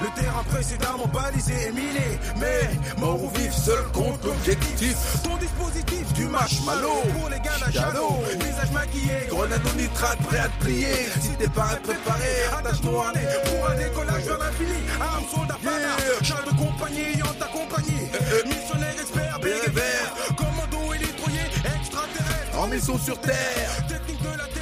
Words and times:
Le 0.00 0.20
terrain 0.20 0.42
précédemment 0.44 1.06
balisé 1.12 1.52
et 1.68 1.72
miné. 1.72 2.18
Mais 2.38 2.70
mort 2.98 3.22
ou 3.22 3.28
vif, 3.30 3.52
seul 3.52 3.82
compte 3.92 4.24
l'objectif. 4.24 4.96
Ton 5.22 5.36
dispositif 5.36 6.12
du 6.14 6.26
marshmallow 6.26 7.02
pour 7.18 7.28
les 7.28 7.38
gars 7.40 7.50
Chano. 7.72 8.22
Visage 8.40 8.72
maquillé, 8.72 9.26
grenade 9.28 9.60
au 9.66 9.76
nitrate, 9.76 10.18
prêt 10.22 10.38
à 10.38 10.48
te 10.48 10.64
plier. 10.64 11.08
Si 11.20 11.30
t'es 11.38 11.48
pas 11.48 11.76
préparé, 11.82 12.32
attache-toi 12.58 13.08
à 13.08 13.12
nez 13.12 13.26
pour 13.44 13.68
un 13.68 13.74
décollage 13.76 14.24
vers 14.24 14.38
l'infini. 14.38 14.80
Arme, 15.00 15.24
soldat, 15.34 15.58
yeah. 15.62 16.22
char 16.22 16.42
de 16.44 16.50
compagnie 16.50 17.22
en 17.22 17.34
ta 17.34 17.46
compagnie. 17.46 18.08
Missionnaire, 18.46 18.94
expert, 19.00 19.38
vert. 19.40 20.14
Commando 20.36 20.94
élitroyer, 20.94 21.46
extraterrestre. 21.76 22.58
En 22.58 22.66
mission 22.68 22.98
sur 22.98 23.20
terre. 23.20 23.86
Technique 23.88 24.22
de 24.22 24.38
la 24.38 24.46
terre 24.54 24.59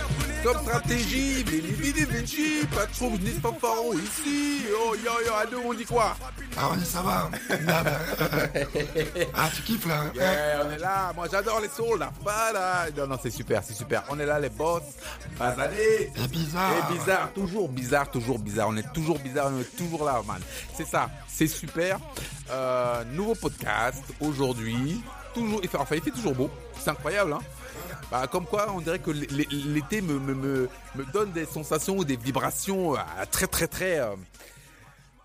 comme 0.52 0.62
stratégie, 0.62 1.42
Vili 1.44 1.72
Vili 1.72 2.04
Vinci, 2.04 2.66
pas 2.74 2.86
de 2.86 2.92
faux, 2.92 3.10
ni 3.20 3.30
fanfaron 3.32 3.92
ici. 3.92 4.62
Oh 4.80 4.94
yo 4.94 5.12
yo, 5.26 5.34
à 5.34 5.46
deux, 5.46 5.58
on 5.64 5.74
dit 5.74 5.84
quoi? 5.84 6.16
Ah, 6.56 6.70
on 6.72 6.76
dit 6.76 6.86
ça 6.86 7.02
va. 7.02 7.30
ah, 7.50 7.82
bah, 7.84 7.90
ah, 9.34 9.48
tu 9.54 9.62
kiffes 9.62 9.86
là. 9.86 10.04
Yeah, 10.14 10.64
on 10.64 10.70
est 10.70 10.78
là. 10.78 11.12
Moi, 11.14 11.26
j'adore 11.30 11.60
les 11.60 11.68
souls, 11.68 11.98
là. 11.98 12.10
Voilà. 12.22 12.86
Non, 12.96 13.06
non, 13.06 13.18
c'est 13.22 13.30
super, 13.30 13.62
c'est 13.62 13.74
super. 13.74 14.04
On 14.08 14.18
est 14.18 14.24
là, 14.24 14.40
les 14.40 14.48
boss. 14.48 14.82
Basané. 15.38 16.10
C'est 16.16 16.30
bizarre. 16.30 16.72
C'est 16.88 16.94
bizarre, 16.94 17.32
toujours 17.34 17.68
bizarre, 17.68 18.10
toujours 18.10 18.38
bizarre. 18.38 18.68
On 18.70 18.76
est 18.76 18.92
toujours 18.94 19.18
bizarre, 19.18 19.50
on 19.52 19.60
est 19.60 19.76
toujours 19.76 20.04
là, 20.04 20.22
man. 20.26 20.40
C'est 20.74 20.86
ça, 20.86 21.10
c'est 21.28 21.46
super. 21.46 21.98
Euh, 22.50 23.04
nouveau 23.12 23.34
podcast 23.34 24.02
aujourd'hui. 24.20 25.02
Toujours, 25.34 25.60
il 25.62 25.68
fait, 25.68 25.76
enfin, 25.76 25.96
il 25.96 26.02
fait 26.02 26.10
toujours 26.10 26.34
beau. 26.34 26.50
C'est 26.78 26.90
incroyable, 26.90 27.34
hein. 27.34 27.40
Bah, 28.10 28.26
comme 28.26 28.46
quoi, 28.46 28.72
on 28.74 28.80
dirait 28.80 28.98
que 28.98 29.10
l'été 29.10 30.00
me, 30.00 30.18
me, 30.18 30.34
me, 30.34 30.68
me, 30.94 31.04
donne 31.12 31.30
des 31.32 31.44
sensations 31.44 31.98
ou 31.98 32.04
des 32.04 32.16
vibrations 32.16 32.96
euh, 32.96 33.00
très 33.30 33.46
très 33.46 33.66
très 33.66 33.98
euh, 33.98 34.14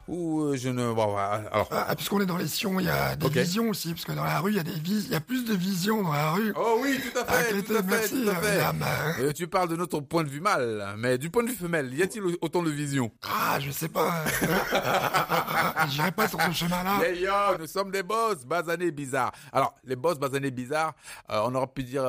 ou 0.08 0.42
euh, 0.42 0.56
je 0.58 0.70
ne 0.70 0.92
bon, 0.92 1.16
alors. 1.16 1.70
Ah, 1.72 1.96
puisqu'on 1.96 2.20
est 2.20 2.26
dans 2.26 2.38
les 2.38 2.48
sions 2.48 2.80
il 2.80 2.86
y 2.88 2.90
a 2.90 3.16
des 3.16 3.30
visions 3.30 3.70
aussi 3.70 3.94
parce 3.94 4.04
que 4.04 4.12
dans 4.12 4.24
la 4.24 4.40
rue 4.40 4.52
il 4.52 4.58
y 4.58 4.60
a 4.60 4.64
des 4.64 4.72
vis 4.72 5.06
il 5.06 5.12
y 5.12 5.16
a 5.16 5.22
plus 5.22 5.46
de 5.46 5.54
visions 5.54 6.04
dans 6.04 6.12
la 6.12 6.32
rue. 6.32 6.54
Oh 6.58 6.80
oui 6.82 7.00
tout 7.02 7.18
à 7.18 7.26
fait, 7.26 7.62
tout, 7.64 7.74
à 7.74 7.84
fait 7.84 8.10
tout 8.10 8.30
à 8.30 8.36
fait, 8.36 9.22
euh, 9.22 9.32
tu 9.32 9.48
parles 9.48 9.70
de 9.70 9.76
notre 9.76 10.02
point 10.02 10.24
de 10.24 10.30
vue 10.30 10.42
mâle 10.42 10.96
mais 10.98 11.18
du 11.18 11.30
point 11.30 11.44
de 11.44 11.50
vue 11.50 11.56
femelle 11.56 11.94
y 11.94 12.04
a-t-il 12.04 12.24
autant 12.42 12.64
de 12.64 12.70
visions? 12.70 13.12
Ah 13.24 13.60
je 13.60 13.72
sais 13.72 13.88
pas. 13.88 14.26
J'irai 15.90 16.12
pas 16.12 16.28
sur 16.28 16.42
ce 16.42 16.52
chemin 16.52 16.84
là 16.84 17.00
les 17.02 17.22
yo 17.22 17.32
nous 17.60 17.68
sommes 17.68 17.92
des 17.92 18.04
boss 18.04 18.46
basanés 18.46 18.92
bizarres. 18.92 19.32
Alors 19.54 19.74
les 19.86 19.96
boss 19.96 20.20
basanés 20.20 20.52
bizarres 20.52 20.94
euh, 21.30 21.42
on 21.46 21.56
aurait 21.56 21.68
pu 21.68 21.84
dire 21.84 22.06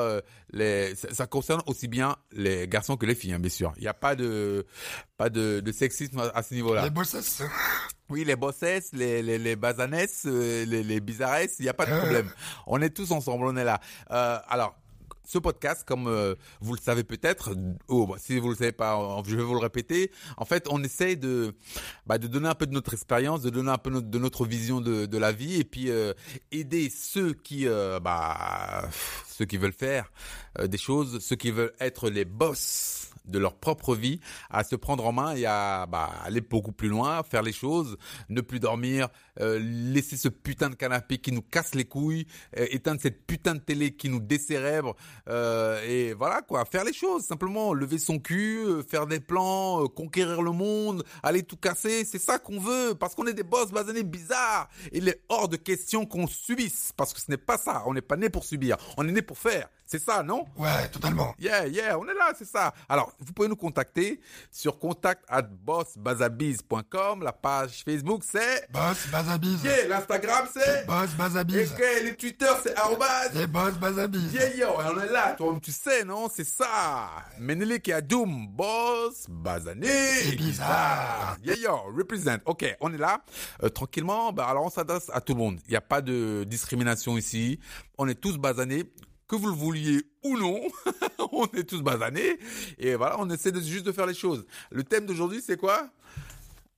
les 0.51 0.95
ça, 0.97 1.27
concerne 1.27 1.63
aussi 1.67 1.87
bien 1.87 2.17
les 2.33 2.67
garçons 2.67 2.97
que 2.97 3.07
les 3.07 3.15
filles 3.15 3.35
hein, 3.35 3.39
bien 3.39 3.51
sûr. 3.51 3.73
Il 3.77 3.83
n'y 3.83 3.89
a 3.89 3.95
pas 3.95 4.17
de 4.17 4.67
pas 5.17 5.31
de, 5.31 5.61
de 5.61 5.73
sexisme 5.73 6.31
à, 6.35 6.43
ce 6.43 6.55
niveau 6.55 6.75
là 6.75 6.85
les 6.85 6.91
bossesses 6.91 7.43
oui, 8.11 8.25
les 8.25 8.37
bossesses, 8.37 8.91
les, 8.93 9.23
les, 9.23 9.39
les 9.39 9.57
basanesses, 9.57 10.25
euh, 10.27 10.65
les, 10.67 10.83
les 10.83 11.01
bizarresses, 11.01 11.57
il 11.59 11.63
n'y 11.63 11.69
a 11.69 11.75
pas 11.75 11.87
de 11.87 11.99
problème. 11.99 12.31
on 12.67 12.81
est 12.83 12.91
tous 12.91 13.11
ensemble, 13.13 13.47
on 13.47 13.57
est 13.57 13.65
là. 13.65 13.81
Euh, 14.11 14.39
alors, 14.47 14.77
ce 15.25 15.39
podcast, 15.39 15.85
comme 15.87 16.07
euh, 16.07 16.35
vous 16.61 16.75
le 16.75 16.81
savez 16.81 17.03
peut-être, 17.03 17.55
ou 17.89 18.07
bah, 18.07 18.17
si 18.19 18.39
vous 18.39 18.51
le 18.51 18.57
savez 18.57 18.73
pas, 18.73 19.23
je 19.27 19.35
vais 19.35 19.43
vous 19.43 19.55
le 19.55 19.61
répéter. 19.61 20.11
En 20.37 20.45
fait, 20.45 20.67
on 20.71 20.85
essaye 20.85 21.17
de 21.17 21.55
bah, 22.07 22.19
de 22.19 22.27
donner 22.27 22.49
un 22.49 22.55
peu 22.55 22.67
de 22.67 22.73
notre 22.73 22.93
expérience, 22.93 23.41
de 23.41 23.49
donner 23.49 23.71
un 23.71 23.79
peu 23.79 23.91
de 23.91 24.19
notre 24.19 24.45
vision 24.45 24.83
de, 24.83 25.07
de 25.07 25.19
la 25.19 25.33
vie, 25.33 25.59
et 25.61 25.65
puis 25.65 25.89
euh, 25.89 26.13
aider 26.53 26.91
ceux 26.91 27.33
qui 27.33 27.67
bah 28.03 28.87
ceux 29.27 29.47
qui 29.47 29.57
veulent 29.57 29.73
faire 29.73 30.13
des 30.63 30.79
choses, 30.79 31.21
ceux 31.21 31.37
qui 31.37 31.51
veulent 31.51 31.75
être 31.81 32.11
les 32.11 32.27
boss 32.27 33.04
de 33.25 33.39
leur 33.39 33.55
propre 33.55 33.95
vie 33.95 34.21
à 34.51 34.65
se 34.65 34.77
prendre 34.77 35.07
en 35.07 35.13
main 35.13 35.35
et 35.35 35.47
à 35.47 35.87
bah, 35.87 36.11
aller 36.25 36.41
beaucoup 36.41 36.73
plus 36.73 36.89
loin, 36.89 37.23
faire 37.23 37.43
les 37.43 37.53
choses, 37.53 37.97
ne 38.29 38.41
plus 38.41 38.61
dormir, 38.61 39.09
euh, 39.41 39.59
laisser 39.61 40.17
ce 40.17 40.29
putain 40.29 40.71
de 40.71 40.75
canapé 40.75 41.19
qui 41.19 41.33
nous 41.33 41.43
casse 41.43 41.75
les 41.75 41.85
couilles, 41.85 42.27
euh, 42.59 42.67
éteindre 42.71 43.01
cette 43.01 43.27
putain 43.27 43.55
de 43.55 43.61
télé 43.61 43.95
qui 43.95 44.09
nous 44.09 44.21
décérèbre 44.21 44.97
euh, 45.29 45.83
et 45.87 46.13
voilà 46.15 46.43
quoi, 46.43 46.65
faire 46.65 46.85
les 46.85 46.93
choses 46.93 47.25
simplement, 47.25 47.73
lever 47.73 47.99
son 47.99 48.19
cul, 48.19 48.65
euh, 48.65 48.83
faire 48.83 49.07
des 49.07 49.21
plans, 49.21 49.87
conquérir 49.89 50.43
le 50.43 50.53
monde, 50.53 51.05
aller 51.23 51.43
tout 51.43 51.57
casser, 51.57 52.05
c'est 52.05 52.19
ça 52.19 52.39
qu'on 52.39 52.61
veut 52.61 52.95
parce 52.95 53.15
qu'on 53.15 53.27
est 53.27 53.35
des 53.35 53.43
boss 53.43 53.71
basanés 53.71 54.03
bizarres 54.03 54.69
il 54.93 55.09
est 55.09 55.21
hors 55.29 55.49
de 55.49 55.57
question 55.57 56.07
qu'on 56.07 56.27
subisse 56.27 56.93
parce 56.97 57.13
que 57.13 57.21
ce 57.21 57.31
n'est 57.31 57.37
pas 57.37 57.59
ça, 57.59 57.83
on 57.87 57.95
n'est 57.95 58.03
pas 58.03 58.17
né 58.17 58.29
pour 58.29 58.45
subir, 58.45 58.77
on 58.97 59.09
est 59.09 59.13
né 59.13 59.23
pour 59.23 59.39
faire. 59.39 59.69
C'est 59.95 60.03
ça, 60.03 60.25
non? 60.25 60.45
Ouais, 60.57 60.89
totalement. 60.91 61.37
Yeah, 61.39 61.69
yeah, 61.69 61.97
on 61.97 62.05
est 62.09 62.15
là, 62.15 62.33
c'est 62.37 62.49
ça. 62.49 62.75
Alors, 62.89 63.13
vous 63.21 63.33
pouvez 63.33 63.47
nous 63.47 63.55
contacter 63.55 64.21
sur 64.51 64.81
contact 64.81 65.25
at 65.29 65.43
bossbazabiz.com. 65.43 67.23
La 67.23 67.33
page 67.33 67.85
Facebook, 67.85 68.25
c'est... 68.29 68.69
Bossbazabiz. 68.73 69.63
Yeah, 69.63 69.87
l'Instagram, 69.87 70.49
c'est... 70.53 70.85
Bossbazabiz. 70.85 71.75
Et 71.79 72.11
le 72.11 72.17
Twitter, 72.17 72.49
c'est 72.65 72.77
arrobas. 72.77 73.29
C'est 73.33 73.47
bossbazabiz. 73.47 74.33
Yeah, 74.33 74.57
yeah, 74.57 74.73
on 74.77 75.01
est 75.01 75.13
là. 75.13 75.35
Toi, 75.35 75.57
tu 75.63 75.71
sais, 75.71 76.05
non? 76.05 76.29
C'est 76.29 76.43
ça. 76.43 77.11
Menelik 77.39 77.89
et 77.89 77.93
Adoum, 77.93 78.49
boss, 78.49 79.27
bazané. 79.29 79.87
C'est 79.87 80.35
bizarre. 80.35 81.37
Yeah, 81.45 81.55
yo, 81.55 81.77
represent. 81.97 82.39
OK, 82.47 82.67
on 82.81 82.93
est 82.93 82.99
là. 82.99 83.21
Euh, 83.63 83.69
tranquillement, 83.69 84.33
bah, 84.33 84.47
alors 84.49 84.65
on 84.65 84.71
s'adresse 84.71 85.09
à 85.15 85.21
tout 85.21 85.35
le 85.35 85.39
monde. 85.39 85.61
Il 85.69 85.71
n'y 85.71 85.77
a 85.77 85.81
pas 85.81 86.03
de 86.03 86.43
discrimination 86.43 87.17
ici. 87.17 87.61
On 87.97 88.09
est 88.09 88.21
tous 88.21 88.39
basanés 88.39 88.83
que 89.29 89.37
vous 89.37 89.47
le 89.47 89.55
vouliez 89.55 90.03
ou 90.23 90.37
non, 90.37 90.61
on 91.33 91.47
est 91.57 91.65
tous 91.65 91.83
basanés. 91.83 92.39
Et 92.79 92.95
voilà, 92.95 93.17
on 93.19 93.29
essaie 93.31 93.53
de, 93.53 93.61
juste 93.61 93.87
de 93.87 93.93
faire 93.93 94.07
les 94.07 94.15
choses. 94.15 94.47
Le 94.71 94.85
thème 94.85 95.07
d'aujourd'hui, 95.07 95.43
c'est 95.45 95.57
quoi? 95.57 95.89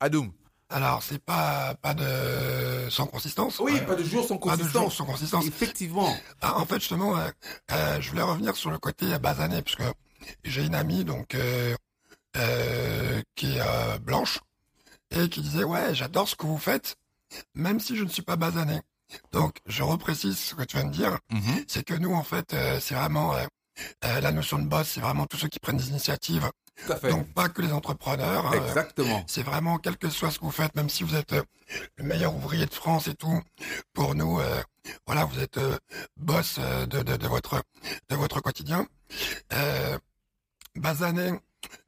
Adoum. 0.00 0.32
Alors, 0.68 1.02
c'est 1.02 1.22
pas 1.22 1.74
pas 1.80 1.94
de 1.94 2.90
sans 2.90 3.06
consistance. 3.06 3.60
Oui, 3.60 3.80
pas 3.86 3.94
de 3.94 4.02
jour 4.02 4.26
sans 4.26 4.36
consistance. 4.36 4.72
Pas 4.72 4.78
de 4.78 4.82
jour 4.84 4.92
sans 4.92 5.04
consistance. 5.04 5.46
Effectivement. 5.46 6.12
Ah, 6.40 6.58
en 6.58 6.66
fait, 6.66 6.80
justement, 6.80 7.16
euh, 7.16 7.28
euh, 7.70 8.00
je 8.00 8.10
voulais 8.10 8.22
revenir 8.22 8.56
sur 8.56 8.70
le 8.70 8.78
côté 8.78 9.16
basané, 9.18 9.62
puisque 9.62 9.84
j'ai 10.44 10.64
une 10.64 10.74
amie 10.74 11.04
donc 11.04 11.36
euh, 11.36 11.76
euh 12.36 13.22
qui 13.36 13.56
est 13.56 13.98
blanche 14.00 14.40
et 15.12 15.28
qui 15.28 15.40
disait 15.40 15.62
ouais, 15.62 15.94
j'adore 15.94 16.28
ce 16.28 16.34
que 16.34 16.46
vous 16.46 16.58
faites, 16.58 16.96
même 17.54 17.78
si 17.78 17.96
je 17.96 18.02
ne 18.02 18.08
suis 18.08 18.22
pas 18.22 18.36
basané. 18.36 18.80
Donc, 19.32 19.58
je 19.66 19.82
reprécise 19.82 20.38
ce 20.38 20.54
que 20.54 20.62
tu 20.64 20.76
viens 20.76 20.86
de 20.86 20.92
dire. 20.92 21.18
Mhm. 21.30 21.64
C'est 21.68 21.84
que 21.84 21.94
nous, 21.94 22.14
en 22.14 22.22
fait, 22.22 22.54
euh, 22.54 22.80
c'est 22.80 22.94
vraiment 22.94 23.34
euh, 23.34 23.44
euh, 24.04 24.20
la 24.20 24.32
notion 24.32 24.58
de 24.58 24.66
boss, 24.66 24.88
c'est 24.88 25.00
vraiment 25.00 25.26
tous 25.26 25.36
ceux 25.36 25.48
qui 25.48 25.58
prennent 25.58 25.76
des 25.76 25.90
initiatives. 25.90 26.50
Tout 26.84 26.92
à 26.92 26.96
fait. 26.96 27.10
Donc, 27.10 27.32
pas 27.32 27.48
que 27.48 27.62
les 27.62 27.72
entrepreneurs. 27.72 28.54
Exactement. 28.54 29.24
c'est 29.26 29.42
vraiment, 29.42 29.78
quel 29.78 29.96
que 29.96 30.10
soit 30.10 30.30
ce 30.30 30.38
que 30.38 30.44
vous 30.44 30.50
faites, 30.50 30.74
même 30.74 30.90
si 30.90 31.04
vous 31.04 31.14
êtes 31.14 31.34
le 31.96 32.04
meilleur 32.04 32.34
ouvrier 32.34 32.66
de 32.66 32.74
France 32.74 33.08
et 33.08 33.14
tout, 33.14 33.42
pour 33.94 34.14
nous, 34.14 34.40
voilà, 35.06 35.24
vous 35.24 35.40
êtes 35.40 35.58
boss 36.18 36.58
de, 36.58 37.02
de, 37.02 37.16
de, 37.16 37.26
votre 37.26 37.62
de 38.10 38.16
votre 38.16 38.40
quotidien. 38.42 38.86
Basané, 40.74 41.32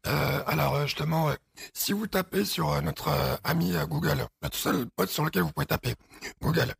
euh, 0.06 0.42
alors 0.46 0.76
euh, 0.76 0.86
justement, 0.86 1.28
euh, 1.28 1.34
si 1.74 1.92
vous 1.92 2.06
tapez 2.06 2.44
sur 2.44 2.80
notre 2.82 3.10
ami 3.44 3.74
Google, 3.88 4.26
le 4.42 4.48
seul 4.52 4.86
poste 4.96 5.12
sur 5.12 5.24
lequel 5.24 5.42
vous 5.42 5.52
pouvez 5.52 5.66
taper 5.66 5.94
Google, 6.40 6.74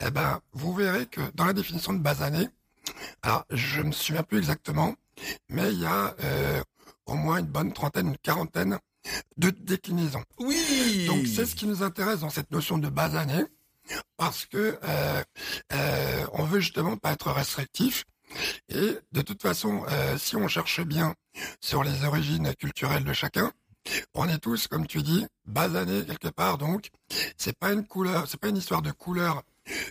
eh 0.00 0.10
ben 0.10 0.40
vous 0.52 0.72
verrez 0.72 1.06
que 1.06 1.20
dans 1.34 1.44
la 1.44 1.52
définition 1.52 1.92
de 1.92 1.98
basané, 1.98 2.48
alors 3.22 3.44
je 3.50 3.80
ne 3.80 3.88
me 3.88 3.92
souviens 3.92 4.22
plus 4.22 4.38
exactement, 4.38 4.94
mais 5.48 5.72
il 5.72 5.80
y 5.80 5.86
a 5.86 6.14
au 7.06 7.14
moins 7.14 7.38
une 7.38 7.46
bonne 7.46 7.72
trentaine, 7.72 8.08
une 8.08 8.18
quarantaine 8.18 8.78
de 9.36 9.50
déclinaisons. 9.50 10.24
Oui. 10.38 11.06
Donc 11.08 11.26
c'est 11.26 11.46
ce 11.46 11.56
qui 11.56 11.66
nous 11.66 11.82
intéresse 11.82 12.20
dans 12.20 12.30
cette 12.30 12.52
notion 12.52 12.78
de 12.78 12.88
basané, 12.88 13.44
parce 14.16 14.46
que 14.46 14.78
on 16.32 16.44
veut 16.44 16.60
justement 16.60 16.96
pas 16.96 17.12
être 17.12 17.30
restrictif 17.32 18.04
et 18.68 18.98
de 19.12 19.22
toute 19.22 19.42
façon, 19.42 19.84
euh, 19.88 20.16
si 20.18 20.36
on 20.36 20.48
cherche 20.48 20.80
bien 20.82 21.14
sur 21.60 21.82
les 21.84 22.04
origines 22.04 22.54
culturelles 22.54 23.04
de 23.04 23.12
chacun, 23.12 23.52
on 24.14 24.28
est 24.28 24.38
tous, 24.38 24.68
comme 24.68 24.86
tu 24.86 25.02
dis, 25.02 25.26
basanés 25.44 26.04
quelque 26.04 26.28
part. 26.28 26.58
Donc, 26.58 26.90
c'est 27.36 27.56
pas 27.56 27.72
une 27.72 27.84
couleur, 27.84 28.28
c'est 28.28 28.40
pas 28.40 28.48
une 28.48 28.56
histoire 28.56 28.82
de 28.82 28.92
couleur 28.92 29.42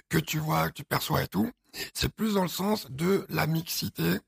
que 0.10 0.18
tu 0.18 0.40
vois, 0.40 0.70
que 0.70 0.74
tu 0.74 0.84
perçois 0.84 1.24
et 1.24 1.28
tout. 1.28 1.50
C'est 1.94 2.14
plus 2.14 2.36
dans 2.36 2.44
le 2.44 2.50
sens 2.50 2.88
de 2.90 3.26
la 3.30 3.48
mixité 3.48 4.20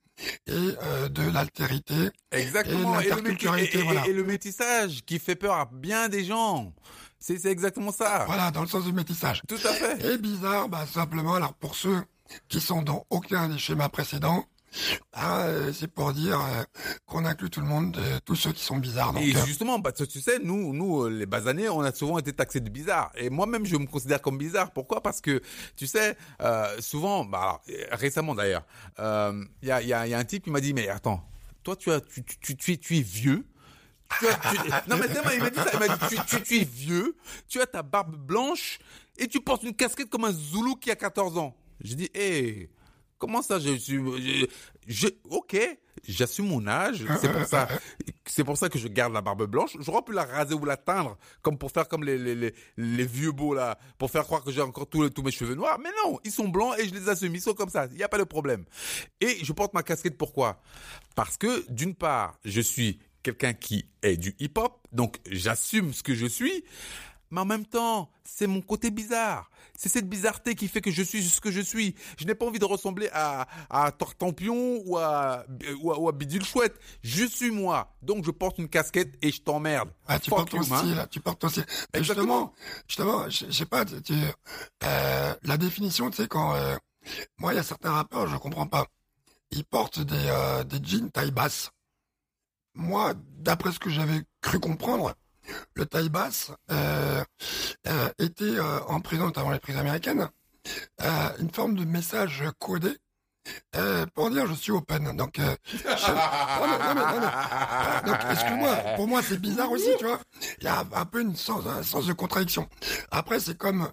et 0.47 0.51
euh, 0.51 1.09
de 1.09 1.29
l'altérité. 1.29 2.09
Exactement. 2.31 2.99
Et, 2.99 3.09
le, 3.09 4.09
et, 4.09 4.13
le 4.13 4.23
métissage 4.23 5.03
qui 5.05 5.19
fait 5.19 5.35
peur 5.35 5.55
à 5.55 5.69
bien 5.71 6.07
des 6.09 6.23
gens. 6.23 6.73
C'est 7.19 7.45
exactement 7.45 7.91
ça. 7.91 8.25
Voilà, 8.25 8.51
dans 8.51 8.61
le 8.61 8.67
sens 8.67 8.83
du 8.83 8.91
métissage. 8.91 9.41
Tout 9.47 9.55
à 9.55 9.73
fait. 9.73 10.13
Et 10.13 10.17
bizarre, 10.17 10.67
bah 10.67 10.85
simplement, 10.85 11.35
alors 11.35 11.53
pour 11.53 11.75
ceux 11.75 12.03
qui 12.49 12.59
sont 12.61 12.81
dans 12.81 13.05
aucun 13.09 13.49
des 13.49 13.57
schémas 13.57 13.89
précédents. 13.89 14.45
Ah, 15.11 15.45
c'est 15.71 15.87
pour 15.87 16.13
dire 16.13 16.41
euh, 16.41 16.63
qu'on 17.05 17.25
inclut 17.25 17.51
tout 17.51 17.59
le 17.61 17.67
monde, 17.67 17.95
euh, 17.99 18.19
tous 18.25 18.35
ceux 18.35 18.51
qui 18.51 18.63
sont 18.63 18.77
bizarres. 18.77 19.15
et 19.19 19.31
justement, 19.45 19.79
parce 19.79 19.99
que 19.99 20.03
tu 20.03 20.19
sais, 20.19 20.39
nous, 20.39 20.73
nous, 20.73 21.07
les 21.09 21.27
basanés, 21.27 21.69
on 21.69 21.81
a 21.81 21.93
souvent 21.93 22.17
été 22.17 22.33
taxés 22.33 22.59
de 22.59 22.69
bizarres. 22.71 23.11
Et 23.15 23.29
moi-même, 23.29 23.67
je 23.67 23.75
me 23.75 23.85
considère 23.85 24.19
comme 24.19 24.39
bizarre. 24.39 24.71
Pourquoi? 24.71 25.01
Parce 25.03 25.21
que, 25.21 25.43
tu 25.75 25.85
sais, 25.85 26.17
souvent, 26.79 27.23
bah, 27.23 27.61
récemment 27.91 28.33
d'ailleurs, 28.33 28.63
il 28.97 29.67
y, 29.67 29.71
a, 29.71 29.81
y, 29.83 29.93
a, 29.93 30.07
y 30.07 30.13
a 30.15 30.17
un 30.17 30.23
type 30.25 30.45
qui 30.45 30.49
m'a 30.49 30.59
dit, 30.59 30.73
mais 30.73 30.87
attends, 30.89 31.23
toi, 31.61 31.75
tu, 31.75 31.91
as, 31.91 32.01
tu, 32.01 32.23
tu, 32.23 32.55
tu, 32.57 32.77
tu 32.79 32.97
es 32.97 33.01
vieux, 33.01 33.45
Tu 34.19 34.27
as- 34.27 34.33
tu- 34.35 34.69
non 34.89 34.97
mais 34.97 35.05
il 35.35 35.41
m'a 35.43 35.49
dit 35.51 35.59
ça, 35.59 35.69
il 35.73 35.79
m'a 35.79 35.87
dit 35.87 36.05
tu, 36.09 36.15
tu, 36.25 36.41
tu 36.43 36.57
es 36.61 36.63
vieux, 36.63 37.15
tu 37.47 37.61
as 37.61 37.65
ta 37.67 37.83
barbe 37.83 38.15
blanche 38.15 38.79
et 39.17 39.27
tu 39.27 39.39
portes 39.39 39.63
une 39.63 39.73
casquette 39.75 40.09
comme 40.09 40.25
un 40.25 40.31
Zoulou 40.31 40.75
qui 40.75 40.89
a 40.91 40.95
14 40.95 41.37
ans. 41.37 41.55
J'ai 41.83 41.95
dit, 41.95 42.09
hé, 42.13 42.69
comment 43.17 43.41
ça, 43.41 43.59
je 43.59 43.75
suis, 43.75 43.97
je, 43.97 44.45
je- 44.87 45.07
ok, 45.29 45.57
j'assume 46.07 46.47
mon 46.47 46.65
âge, 46.67 47.05
c'est 47.21 47.31
pour 47.31 47.45
ça, 47.45 47.67
c'est 48.25 48.43
pour 48.43 48.57
ça 48.57 48.67
que 48.69 48.77
je 48.79 48.87
garde 48.87 49.13
la 49.13 49.21
barbe 49.21 49.45
blanche. 49.45 49.77
J'aurais 49.79 50.01
pu 50.01 50.11
la 50.13 50.23
raser 50.25 50.53
ou 50.53 50.65
la 50.65 50.75
teindre, 50.77 51.17
comme 51.41 51.57
pour 51.57 51.71
faire 51.71 51.87
comme 51.87 52.03
les, 52.03 52.17
les, 52.17 52.35
les, 52.35 52.53
les 52.77 53.05
vieux 53.05 53.31
beaux 53.31 53.53
là, 53.53 53.77
pour 53.97 54.09
faire 54.11 54.23
croire 54.23 54.43
que 54.43 54.51
j'ai 54.51 54.61
encore 54.61 54.87
tous, 54.87 55.09
tous 55.09 55.21
mes 55.23 55.31
cheveux 55.31 55.55
noirs. 55.55 55.79
Mais 55.81 55.89
non, 56.05 56.19
ils 56.23 56.31
sont 56.31 56.47
blancs 56.49 56.75
et 56.79 56.87
je 56.87 56.93
les 56.93 57.07
assume, 57.09 57.35
ils 57.35 57.41
sont 57.41 57.53
comme 57.53 57.69
ça, 57.69 57.87
il 57.91 57.97
n'y 57.97 58.03
a 58.03 58.09
pas 58.09 58.17
de 58.17 58.23
problème. 58.23 58.65
Et 59.21 59.43
je 59.43 59.53
porte 59.53 59.73
ma 59.73 59.83
casquette 59.83 60.17
pourquoi? 60.17 60.61
Parce 61.15 61.37
que 61.37 61.69
d'une 61.71 61.95
part, 61.95 62.37
je 62.43 62.61
suis 62.61 62.99
quelqu'un 63.21 63.53
qui 63.53 63.85
est 64.01 64.17
du 64.17 64.35
hip-hop, 64.39 64.85
donc 64.91 65.17
j'assume 65.31 65.93
ce 65.93 66.03
que 66.03 66.13
je 66.13 66.25
suis, 66.25 66.65
mais 67.33 67.41
en 67.41 67.45
même 67.45 67.65
temps, 67.65 68.11
c'est 68.23 68.45
mon 68.45 68.61
côté 68.61 68.91
bizarre. 68.91 69.49
C'est 69.75 69.89
cette 69.89 70.07
bizarreté 70.07 70.53
qui 70.53 70.67
fait 70.67 70.81
que 70.81 70.91
je 70.91 71.01
suis 71.01 71.23
ce 71.27 71.41
que 71.41 71.49
je 71.49 71.59
suis. 71.59 71.95
Je 72.19 72.25
n'ai 72.25 72.35
pas 72.35 72.45
envie 72.45 72.59
de 72.59 72.65
ressembler 72.65 73.09
à, 73.11 73.47
à 73.71 73.91
Tortampion 73.91 74.83
ou 74.85 74.97
à, 74.97 75.43
ou 75.81 75.91
à, 75.91 75.97
ou 75.99 76.07
à 76.07 76.11
Bidule 76.11 76.45
Chouette. 76.45 76.79
Je 77.01 77.25
suis 77.25 77.49
moi. 77.49 77.91
Donc 78.03 78.23
je 78.23 78.29
porte 78.29 78.59
une 78.59 78.69
casquette 78.69 79.15
et 79.23 79.31
je 79.31 79.41
t'emmerde. 79.41 79.89
Ah, 80.07 80.19
tu 80.19 80.29
portes 80.29 80.51
ton 80.51 80.57
you, 80.61 80.63
style, 80.77 81.07
tu 81.09 81.19
portes 81.21 81.39
ton 81.39 81.49
style. 81.49 81.65
Justement, 81.95 82.53
justement, 82.87 83.27
je 83.29 83.47
je 83.47 83.51
sais 83.51 83.65
pas, 83.65 83.83
tu- 83.83 83.99
tu- 84.03 84.13
euh, 84.83 85.35
la 85.41 85.57
définition, 85.57 86.11
tu 86.11 86.17
sais, 86.17 86.27
quand 86.27 86.53
euh, 86.55 86.75
moi, 87.39 87.53
il 87.53 87.55
y 87.55 87.59
a 87.59 87.63
certains 87.63 87.91
rappeurs, 87.91 88.27
je 88.27 88.37
comprends 88.37 88.67
pas. 88.67 88.85
Ils 89.49 89.65
portent 89.65 89.99
des, 90.01 90.15
euh, 90.27 90.63
des 90.63 90.79
jeans 90.87 91.09
taille 91.09 91.31
basse. 91.31 91.71
Moi, 92.75 93.13
d'après 93.39 93.71
ce 93.71 93.79
que 93.79 93.89
j'avais 93.89 94.21
cru 94.41 94.59
comprendre, 94.59 95.13
le 95.75 95.85
taille 95.85 96.09
basse 96.09 96.51
euh, 96.71 97.23
euh, 97.87 98.09
était 98.19 98.43
euh, 98.43 98.79
en 98.87 98.99
prison, 98.99 99.25
notamment 99.25 99.51
les 99.51 99.59
prisons 99.59 99.79
américaines, 99.79 100.29
une 101.39 101.49
forme 101.51 101.75
de 101.75 101.83
message 101.83 102.43
codé 102.59 102.95
pour 104.13 104.29
dire 104.29 104.47
je 104.47 104.53
suis 104.53 104.71
open. 104.71 105.17
Donc, 105.17 105.39
excuse-moi, 108.31 108.75
pour 108.95 109.07
moi 109.07 109.21
c'est 109.21 109.39
bizarre 109.39 109.69
aussi, 109.71 109.89
tu 109.99 110.05
vois. 110.05 110.19
Il 110.59 110.63
y 110.63 110.67
a 110.67 110.85
un 110.93 111.05
peu 111.05 111.19
une 111.21 111.35
sens, 111.35 111.65
un 111.67 111.83
sens 111.83 112.05
de 112.05 112.13
contradiction. 112.13 112.69
Après, 113.11 113.41
c'est 113.41 113.57
comme 113.57 113.91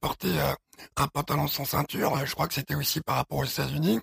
porter 0.00 0.32
un 0.96 1.08
pantalon 1.08 1.46
sans 1.48 1.66
ceinture. 1.66 2.24
Je 2.24 2.32
crois 2.32 2.48
que 2.48 2.54
c'était 2.54 2.74
aussi 2.74 3.02
par 3.02 3.16
rapport 3.16 3.38
aux 3.38 3.44
États-Unis, 3.44 4.00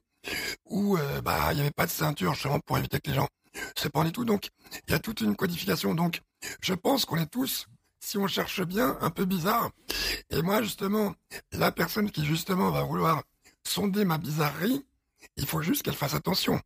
où 0.65 0.97
euh, 0.97 1.21
bah 1.21 1.49
il 1.51 1.57
y 1.57 1.61
avait 1.61 1.71
pas 1.71 1.85
de 1.85 1.91
ceinture 1.91 2.33
justement 2.33 2.59
pour 2.59 2.77
éviter 2.77 2.99
que 2.99 3.09
les 3.09 3.15
gens 3.15 3.27
se 3.75 3.87
prennent 3.87 4.07
et 4.07 4.11
tout. 4.11 4.25
Donc, 4.25 4.49
il 4.87 4.91
y 4.91 4.93
a 4.95 4.99
toute 4.99 5.21
une 5.21 5.35
codification. 5.35 5.93
Donc, 5.93 6.21
je 6.61 6.73
pense 6.73 7.05
qu'on 7.05 7.17
est 7.17 7.29
tous, 7.29 7.67
si 7.99 8.17
on 8.17 8.27
cherche 8.27 8.61
bien, 8.61 8.97
un 9.01 9.09
peu 9.09 9.25
bizarre. 9.25 9.69
Et 10.29 10.41
moi, 10.41 10.61
justement, 10.61 11.13
la 11.51 11.71
personne 11.71 12.11
qui 12.11 12.25
justement 12.25 12.71
va 12.71 12.83
vouloir 12.83 13.23
sonder 13.63 14.05
ma 14.05 14.17
bizarrerie, 14.17 14.85
il 15.37 15.45
faut 15.45 15.61
juste 15.61 15.83
qu'elle 15.83 15.93
fasse 15.93 16.13
attention. 16.13 16.59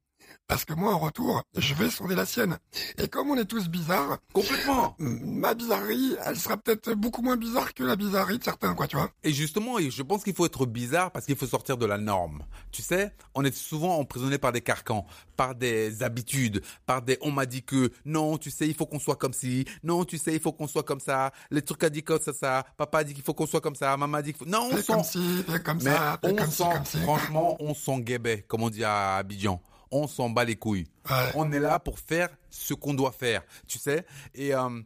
Parce 0.48 0.64
que 0.64 0.74
moi, 0.74 0.94
en 0.94 1.00
retour, 1.00 1.44
je 1.58 1.74
vais 1.74 1.90
sonder 1.90 2.16
la 2.16 2.26
sienne. 2.26 2.58
Et 2.98 3.10
comme 3.10 3.30
on 3.30 3.36
est 3.36 3.46
tous 3.46 3.68
bizarres, 3.68 4.18
Complètement. 4.32 4.96
ma 5.00 5.54
bizarrerie, 5.54 6.16
elle 6.26 6.38
sera 6.38 6.56
peut-être 6.56 6.94
beaucoup 6.94 7.22
moins 7.22 7.36
bizarre 7.36 7.74
que 7.74 7.84
la 7.84 7.98
bizarrerie 7.98 8.40
de 8.40 8.44
certains, 8.46 8.74
quoi, 8.74 8.88
tu 8.88 8.96
vois. 8.96 9.12
Et 9.26 9.34
justement, 9.34 9.78
je 9.78 10.02
pense 10.04 10.24
qu'il 10.24 10.34
faut 10.34 10.46
être 10.46 10.66
bizarre 10.66 11.12
parce 11.12 11.26
qu'il 11.26 11.36
faut 11.36 11.48
sortir 11.48 11.78
de 11.78 11.86
la 11.86 11.98
norme. 11.98 12.44
Tu 12.72 12.82
sais, 12.82 13.14
on 13.36 13.44
est 13.44 13.54
souvent 13.54 13.98
emprisonné 13.98 14.38
par 14.38 14.54
des 14.54 14.62
carcans, 14.62 15.06
par 15.36 15.54
des 15.54 16.02
habitudes, 16.02 16.62
par 16.86 17.02
des 17.02 17.18
on 17.22 17.32
m'a 17.32 17.46
dit 17.46 17.64
que 17.64 17.92
non, 18.06 18.38
tu 18.38 18.50
sais, 18.50 18.68
il 18.68 18.74
faut 18.74 18.86
qu'on 18.86 19.00
soit 19.00 19.18
comme 19.18 19.34
ci, 19.34 19.66
non, 19.84 20.06
tu 20.06 20.18
sais, 20.18 20.34
il 20.34 20.40
faut 20.40 20.54
qu'on 20.54 20.68
soit 20.68 20.84
comme 20.84 21.02
ça, 21.02 21.34
les 21.52 21.62
trucs 21.62 21.84
a 21.84 21.90
dit 21.90 22.04
comme 22.04 22.22
ça, 22.22 22.32
ça, 22.32 22.66
papa 22.78 23.00
a 23.00 23.04
dit 23.04 23.14
qu'il 23.14 23.24
faut 23.24 23.34
qu'on 23.34 23.48
soit 23.48 23.62
comme 23.62 23.76
ça, 23.76 23.98
maman 23.98 24.18
a 24.18 24.22
dit 24.22 24.34
qu'il 24.34 24.46
faut... 24.46 24.50
Non, 24.50 24.70
on 24.72 24.78
sent... 25.04 25.20
comme 25.46 25.60
comme 25.60 25.78
Mais 25.84 25.92
ça, 25.92 26.20
on 26.24 26.36
comme 26.36 26.52
ci, 26.86 27.00
franchement, 27.02 27.58
on 27.60 27.74
sent 27.74 28.00
guébet, 28.00 28.46
comme 28.48 28.64
on 28.64 28.70
dit 28.70 28.86
à 28.86 29.16
Abidjan. 29.16 29.62
On 29.92 30.08
s'en 30.08 30.30
bat 30.30 30.44
les 30.46 30.56
couilles. 30.56 30.88
Ouais. 31.10 31.32
On 31.36 31.52
est 31.52 31.60
là 31.60 31.80
pour 31.80 32.00
faire 32.00 32.30
ce 32.50 32.74
qu'on 32.74 32.94
doit 32.94 33.12
faire, 33.12 33.44
tu 33.68 33.78
sais. 33.78 34.06
Et 34.36 34.54
euh, 34.54 34.82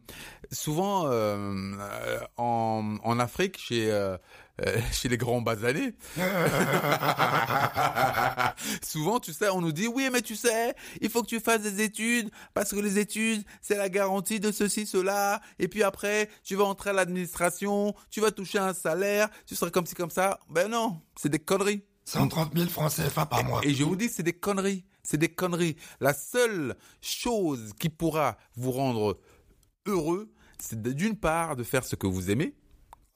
souvent 0.50 1.06
euh, 1.06 1.72
euh, 1.78 2.20
en, 2.36 2.96
en 3.02 3.18
Afrique, 3.18 3.58
chez 3.58 3.90
euh, 3.90 4.16
chez 4.92 5.08
les 5.08 5.16
grands 5.16 5.40
basanés, 5.40 5.94
souvent, 8.82 9.18
tu 9.18 9.32
sais, 9.32 9.48
on 9.48 9.60
nous 9.60 9.72
dit 9.72 9.86
oui, 9.88 10.08
mais 10.12 10.22
tu 10.22 10.36
sais, 10.36 10.74
il 11.00 11.10
faut 11.10 11.22
que 11.22 11.28
tu 11.28 11.40
fasses 11.40 11.62
des 11.62 11.82
études 11.82 12.30
parce 12.54 12.70
que 12.70 12.76
les 12.76 12.98
études, 12.98 13.42
c'est 13.60 13.76
la 13.76 13.88
garantie 13.88 14.40
de 14.40 14.52
ceci, 14.52 14.86
cela. 14.86 15.40
Et 15.58 15.68
puis 15.68 15.82
après, 15.82 16.28
tu 16.44 16.54
vas 16.56 16.64
entrer 16.64 16.90
à 16.90 16.92
l'administration, 16.92 17.94
tu 18.10 18.20
vas 18.20 18.30
toucher 18.30 18.58
un 18.58 18.74
salaire, 18.74 19.28
tu 19.46 19.54
seras 19.54 19.70
comme 19.70 19.86
ci, 19.86 19.94
comme 19.94 20.10
ça. 20.10 20.38
Ben 20.50 20.68
non, 20.68 21.00
c'est 21.16 21.30
des 21.30 21.38
conneries. 21.38 21.82
130 22.04 22.52
000 22.54 22.68
francs 22.68 22.92
CFA 22.92 23.26
par 23.26 23.44
mois. 23.44 23.60
Et 23.62 23.74
je 23.74 23.84
vous 23.84 23.96
dis, 23.96 24.08
c'est 24.08 24.22
des 24.24 24.32
conneries. 24.32 24.84
C'est 25.02 25.18
des 25.18 25.28
conneries. 25.28 25.76
La 26.00 26.14
seule 26.14 26.76
chose 27.00 27.72
qui 27.78 27.88
pourra 27.88 28.36
vous 28.56 28.70
rendre 28.72 29.18
heureux, 29.86 30.32
c'est 30.58 30.80
d'une 30.80 31.16
part 31.16 31.56
de 31.56 31.64
faire 31.64 31.84
ce 31.84 31.96
que 31.96 32.06
vous 32.06 32.30
aimez. 32.30 32.54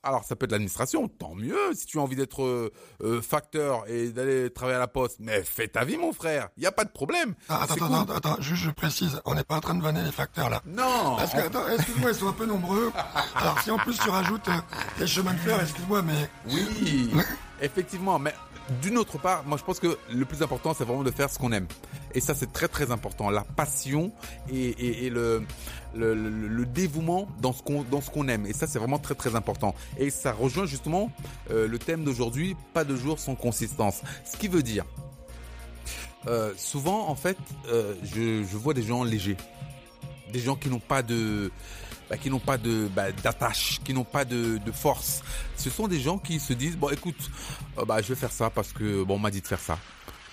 Alors, 0.03 0.23
ça 0.23 0.37
peut 0.37 0.45
être 0.45 0.53
l'administration, 0.53 1.09
tant 1.09 1.35
mieux. 1.35 1.59
Si 1.75 1.85
tu 1.85 1.99
as 1.99 2.01
envie 2.01 2.15
d'être 2.15 2.45
euh, 2.45 2.73
euh, 3.03 3.21
facteur 3.21 3.89
et 3.89 4.11
d'aller 4.11 4.51
travailler 4.51 4.77
à 4.77 4.81
la 4.81 4.87
poste, 4.87 5.17
mais 5.19 5.43
fais 5.43 5.67
ta 5.67 5.85
vie, 5.85 5.97
mon 5.97 6.13
frère. 6.13 6.49
Il 6.57 6.61
n'y 6.61 6.67
a 6.67 6.71
pas 6.71 6.85
de 6.85 6.91
problème. 6.91 7.35
Ah, 7.49 7.63
attends, 7.65 7.75
C'est 7.75 7.83
attends, 7.83 8.05
cool. 8.05 8.15
attends, 8.17 8.31
attends, 8.35 8.41
juste 8.41 8.63
je 8.63 8.71
précise, 8.71 9.21
on 9.25 9.35
n'est 9.35 9.43
pas 9.43 9.57
en 9.57 9.61
train 9.61 9.75
de 9.75 9.83
vanner 9.83 10.03
les 10.05 10.13
facteurs 10.13 10.49
là. 10.49 10.63
Non. 10.65 11.17
Parce 11.17 11.33
que, 11.33 11.39
attends, 11.39 11.67
excuse-moi, 11.69 12.11
ils 12.13 12.17
sont 12.17 12.29
un 12.29 12.33
peu 12.35 12.47
nombreux. 12.47 12.93
Alors 13.35 13.61
si 13.63 13.71
en 13.73 13.79
plus 13.79 13.99
tu 13.99 14.09
rajoutes 14.09 14.47
euh, 14.47 14.61
les 15.01 15.09
chemins 15.09 15.35
de 15.35 15.39
fer, 15.39 15.61
excuse-moi, 15.61 16.03
mais 16.03 16.31
Oui, 16.51 17.11
effectivement. 17.61 18.21
Mais 18.21 18.35
d'une 18.83 18.99
autre 18.99 19.19
part, 19.19 19.45
moi 19.45 19.57
je 19.59 19.65
pense 19.65 19.81
que 19.81 19.99
le 20.13 20.25
plus 20.25 20.43
important, 20.43 20.75
c'est 20.75 20.85
vraiment 20.85 21.05
de 21.05 21.11
faire 21.11 21.31
ce 21.31 21.39
qu'on 21.39 21.53
aime. 21.53 21.67
Et 22.15 22.21
ça, 22.21 22.35
c'est 22.35 22.53
très 22.53 22.69
très 22.69 22.91
important. 22.91 23.31
La 23.31 23.45
passion 23.45 24.11
et, 24.53 25.11
le, 25.11 25.45
dévouement 26.67 27.29
dans 27.41 27.53
ce 27.53 27.63
qu'on 27.63 27.83
dans 27.83 28.01
aime. 28.29 28.47
Et 28.47 28.53
ça, 28.53 28.67
c'est 28.67 28.79
vraiment 28.79 28.99
très 28.99 29.15
très 29.15 29.35
important. 29.35 29.75
Et 29.99 30.11
ça 30.11 30.33
rejoint 30.33 30.67
justement 30.67 31.11
euh, 31.51 31.69
le 31.69 31.79
thème 31.79 32.05
d'aujourd'hui, 32.05 32.57
pas 32.75 32.85
de 32.85 32.97
jour 32.97 33.19
sans 33.19 33.35
consistance. 33.35 34.03
Ce 34.25 34.37
qui 34.37 34.49
veut 34.49 34.63
dire, 34.63 34.85
euh, 36.27 36.53
souvent 36.57 37.09
en 37.09 37.15
fait, 37.15 37.39
euh, 37.69 37.95
je 38.05 38.57
vois 38.57 38.75
des 38.75 38.83
gens 38.83 39.05
légers, 39.05 39.37
des 40.33 40.41
gens 40.41 40.57
qui 40.57 40.69
n'ont 40.71 40.81
pas 40.81 41.03
de 41.03 41.51
bah, 42.09 42.17
qui 42.17 42.31
n'ont 42.31 42.39
pas 42.39 42.59
de 42.59 42.89
bah, 42.95 43.11
d'attache, 43.13 43.81
qui 43.85 43.93
n'ont 43.93 44.05
pas 44.05 44.25
de, 44.25 44.59
de 44.59 44.73
force. 44.73 45.23
Ce 45.57 45.71
sont 45.71 45.89
des 45.89 46.01
gens 46.01 46.19
qui 46.19 46.39
se 46.39 46.53
disent 46.53 46.77
bon 46.77 46.91
écoute, 46.91 47.31
euh, 47.79 47.85
bah 47.85 48.01
je 48.03 48.09
vais 48.09 48.15
faire 48.15 48.33
ça 48.33 48.51
parce 48.51 48.73
que 48.73 49.03
bon 49.03 49.15
on 49.15 49.19
m'a 49.19 49.31
dit 49.31 49.41
de 49.41 49.47
faire 49.47 49.61
ça. 49.61 49.79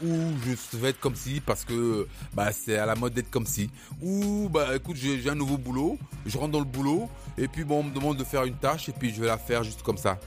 Ou 0.03 0.31
je 0.45 0.77
vais 0.77 0.89
être 0.89 0.99
comme 0.99 1.15
si 1.15 1.39
parce 1.39 1.65
que 1.65 2.07
bah 2.33 2.51
c'est 2.51 2.77
à 2.77 2.85
la 2.85 2.95
mode 2.95 3.13
d'être 3.13 3.31
comme 3.31 3.45
si. 3.45 3.69
Ou 4.01 4.49
bah 4.49 4.75
écoute 4.75 4.97
j'ai 4.97 5.29
un 5.29 5.35
nouveau 5.35 5.57
boulot, 5.57 5.97
je 6.25 6.37
rentre 6.37 6.51
dans 6.51 6.59
le 6.59 6.65
boulot 6.65 7.09
et 7.37 7.47
puis 7.47 7.63
bon 7.63 7.79
on 7.79 7.83
me 7.83 7.93
demande 7.93 8.17
de 8.17 8.23
faire 8.23 8.43
une 8.43 8.55
tâche 8.55 8.89
et 8.89 8.91
puis 8.91 9.13
je 9.13 9.21
vais 9.21 9.27
la 9.27 9.37
faire 9.37 9.63
juste 9.63 9.81
comme 9.81 9.97
ça. 9.97 10.19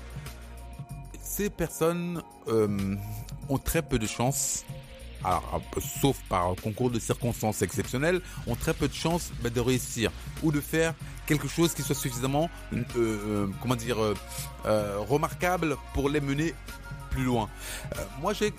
Ces 1.22 1.50
personnes 1.50 2.22
euh, 2.48 2.96
ont 3.48 3.58
très 3.58 3.82
peu 3.82 3.98
de 3.98 4.06
chance 4.06 4.64
alors, 5.26 5.60
sauf 6.00 6.16
par 6.28 6.54
concours 6.62 6.90
de 6.90 7.00
circonstances 7.00 7.60
exceptionnelles, 7.62 8.20
ont 8.46 8.54
très 8.54 8.72
peu 8.72 8.86
de 8.86 8.94
chances 8.94 9.32
bah, 9.42 9.50
de 9.50 9.60
réussir 9.60 10.12
ou 10.44 10.52
de 10.52 10.60
faire 10.60 10.94
quelque 11.26 11.48
chose 11.48 11.74
qui 11.74 11.82
soit 11.82 11.96
suffisamment, 11.96 12.48
euh, 12.72 12.84
euh, 12.96 13.46
comment 13.60 13.74
dire, 13.74 13.96
euh, 14.00 14.98
remarquable 15.08 15.76
pour 15.94 16.08
les 16.08 16.20
mener 16.20 16.54
plus 17.10 17.24
loin. 17.24 17.48
Moi, 18.20 18.34
j'ai, 18.34 18.52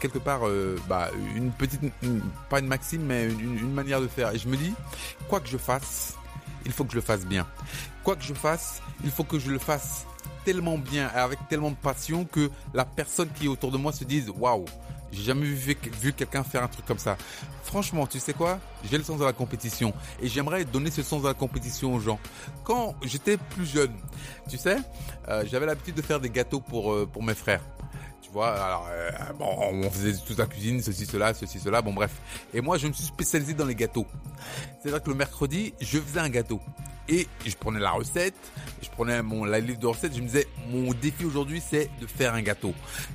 quelque 0.00 0.18
part 0.18 0.40
bah, 0.88 1.10
une 1.34 1.52
petite, 1.52 1.80
pas 2.50 2.58
une 2.58 2.66
maxime, 2.66 3.02
mais 3.02 3.24
une 3.26 3.72
manière 3.72 4.00
de 4.00 4.08
faire. 4.08 4.34
Et 4.34 4.38
je 4.38 4.48
me 4.48 4.56
dis, 4.56 4.74
quoi 5.28 5.40
que 5.40 5.48
je 5.48 5.56
fasse, 5.56 6.16
il 6.64 6.72
faut 6.72 6.84
que 6.84 6.90
je 6.90 6.96
le 6.96 7.02
fasse 7.02 7.24
bien. 7.24 7.46
Quoi 8.02 8.16
que 8.16 8.24
je 8.24 8.34
fasse, 8.34 8.82
il 9.04 9.10
faut 9.10 9.24
que 9.24 9.38
je 9.38 9.50
le 9.50 9.58
fasse 9.58 10.06
tellement 10.46 10.78
bien, 10.78 11.08
avec 11.08 11.40
tellement 11.48 11.72
de 11.72 11.76
passion 11.76 12.24
que 12.24 12.48
la 12.72 12.84
personne 12.84 13.28
qui 13.34 13.46
est 13.46 13.48
autour 13.48 13.72
de 13.72 13.76
moi 13.76 13.90
se 13.90 14.04
dise, 14.04 14.30
waouh, 14.30 14.64
j'ai 15.10 15.24
jamais 15.24 15.44
vu, 15.44 15.74
quelqu'un 16.12 16.44
faire 16.44 16.62
un 16.62 16.68
truc 16.68 16.86
comme 16.86 17.00
ça. 17.00 17.16
Franchement, 17.64 18.06
tu 18.06 18.20
sais 18.20 18.32
quoi? 18.32 18.60
J'ai 18.88 18.96
le 18.96 19.02
sens 19.02 19.18
de 19.18 19.24
la 19.24 19.32
compétition 19.32 19.92
et 20.22 20.28
j'aimerais 20.28 20.64
donner 20.64 20.92
ce 20.92 21.02
sens 21.02 21.22
de 21.22 21.26
la 21.26 21.34
compétition 21.34 21.94
aux 21.94 21.98
gens. 21.98 22.20
Quand 22.62 22.94
j'étais 23.02 23.38
plus 23.38 23.66
jeune, 23.66 23.92
tu 24.48 24.56
sais, 24.56 24.76
euh, 25.28 25.44
j'avais 25.50 25.66
l'habitude 25.66 25.96
de 25.96 26.02
faire 26.02 26.20
des 26.20 26.30
gâteaux 26.30 26.60
pour 26.60 26.92
euh, 26.92 27.08
pour 27.12 27.24
mes 27.24 27.34
frères. 27.34 27.62
Tu 28.26 28.32
vois, 28.32 28.48
alors 28.54 28.88
euh, 28.90 29.10
bon, 29.38 29.56
on 29.84 29.88
faisait 29.88 30.12
toute 30.26 30.38
la 30.38 30.46
cuisine, 30.46 30.82
ceci, 30.82 31.06
cela, 31.06 31.32
ceci, 31.32 31.60
cela, 31.60 31.80
bon 31.80 31.92
bref. 31.92 32.10
Et 32.52 32.60
moi, 32.60 32.76
je 32.76 32.88
me 32.88 32.92
suis 32.92 33.04
spécialisé 33.04 33.54
dans 33.54 33.64
les 33.64 33.76
gâteaux. 33.76 34.06
C'est-à-dire 34.80 35.00
que 35.00 35.10
le 35.10 35.14
mercredi, 35.14 35.74
je 35.80 36.00
faisais 36.00 36.18
un 36.18 36.28
gâteau 36.28 36.60
et 37.08 37.28
je 37.46 37.54
prenais 37.54 37.78
la 37.78 37.92
recette, 37.92 38.34
je 38.82 38.88
prenais 38.90 39.22
mon 39.22 39.44
la 39.44 39.60
de 39.60 39.86
recettes, 39.86 40.16
je 40.16 40.20
me 40.20 40.26
disais 40.26 40.48
mon 40.70 40.92
défi 40.92 41.24
aujourd'hui 41.24 41.62
c'est 41.64 41.88
de 42.00 42.06
faire 42.06 42.34
un 42.34 42.42
gâteau. 42.42 42.74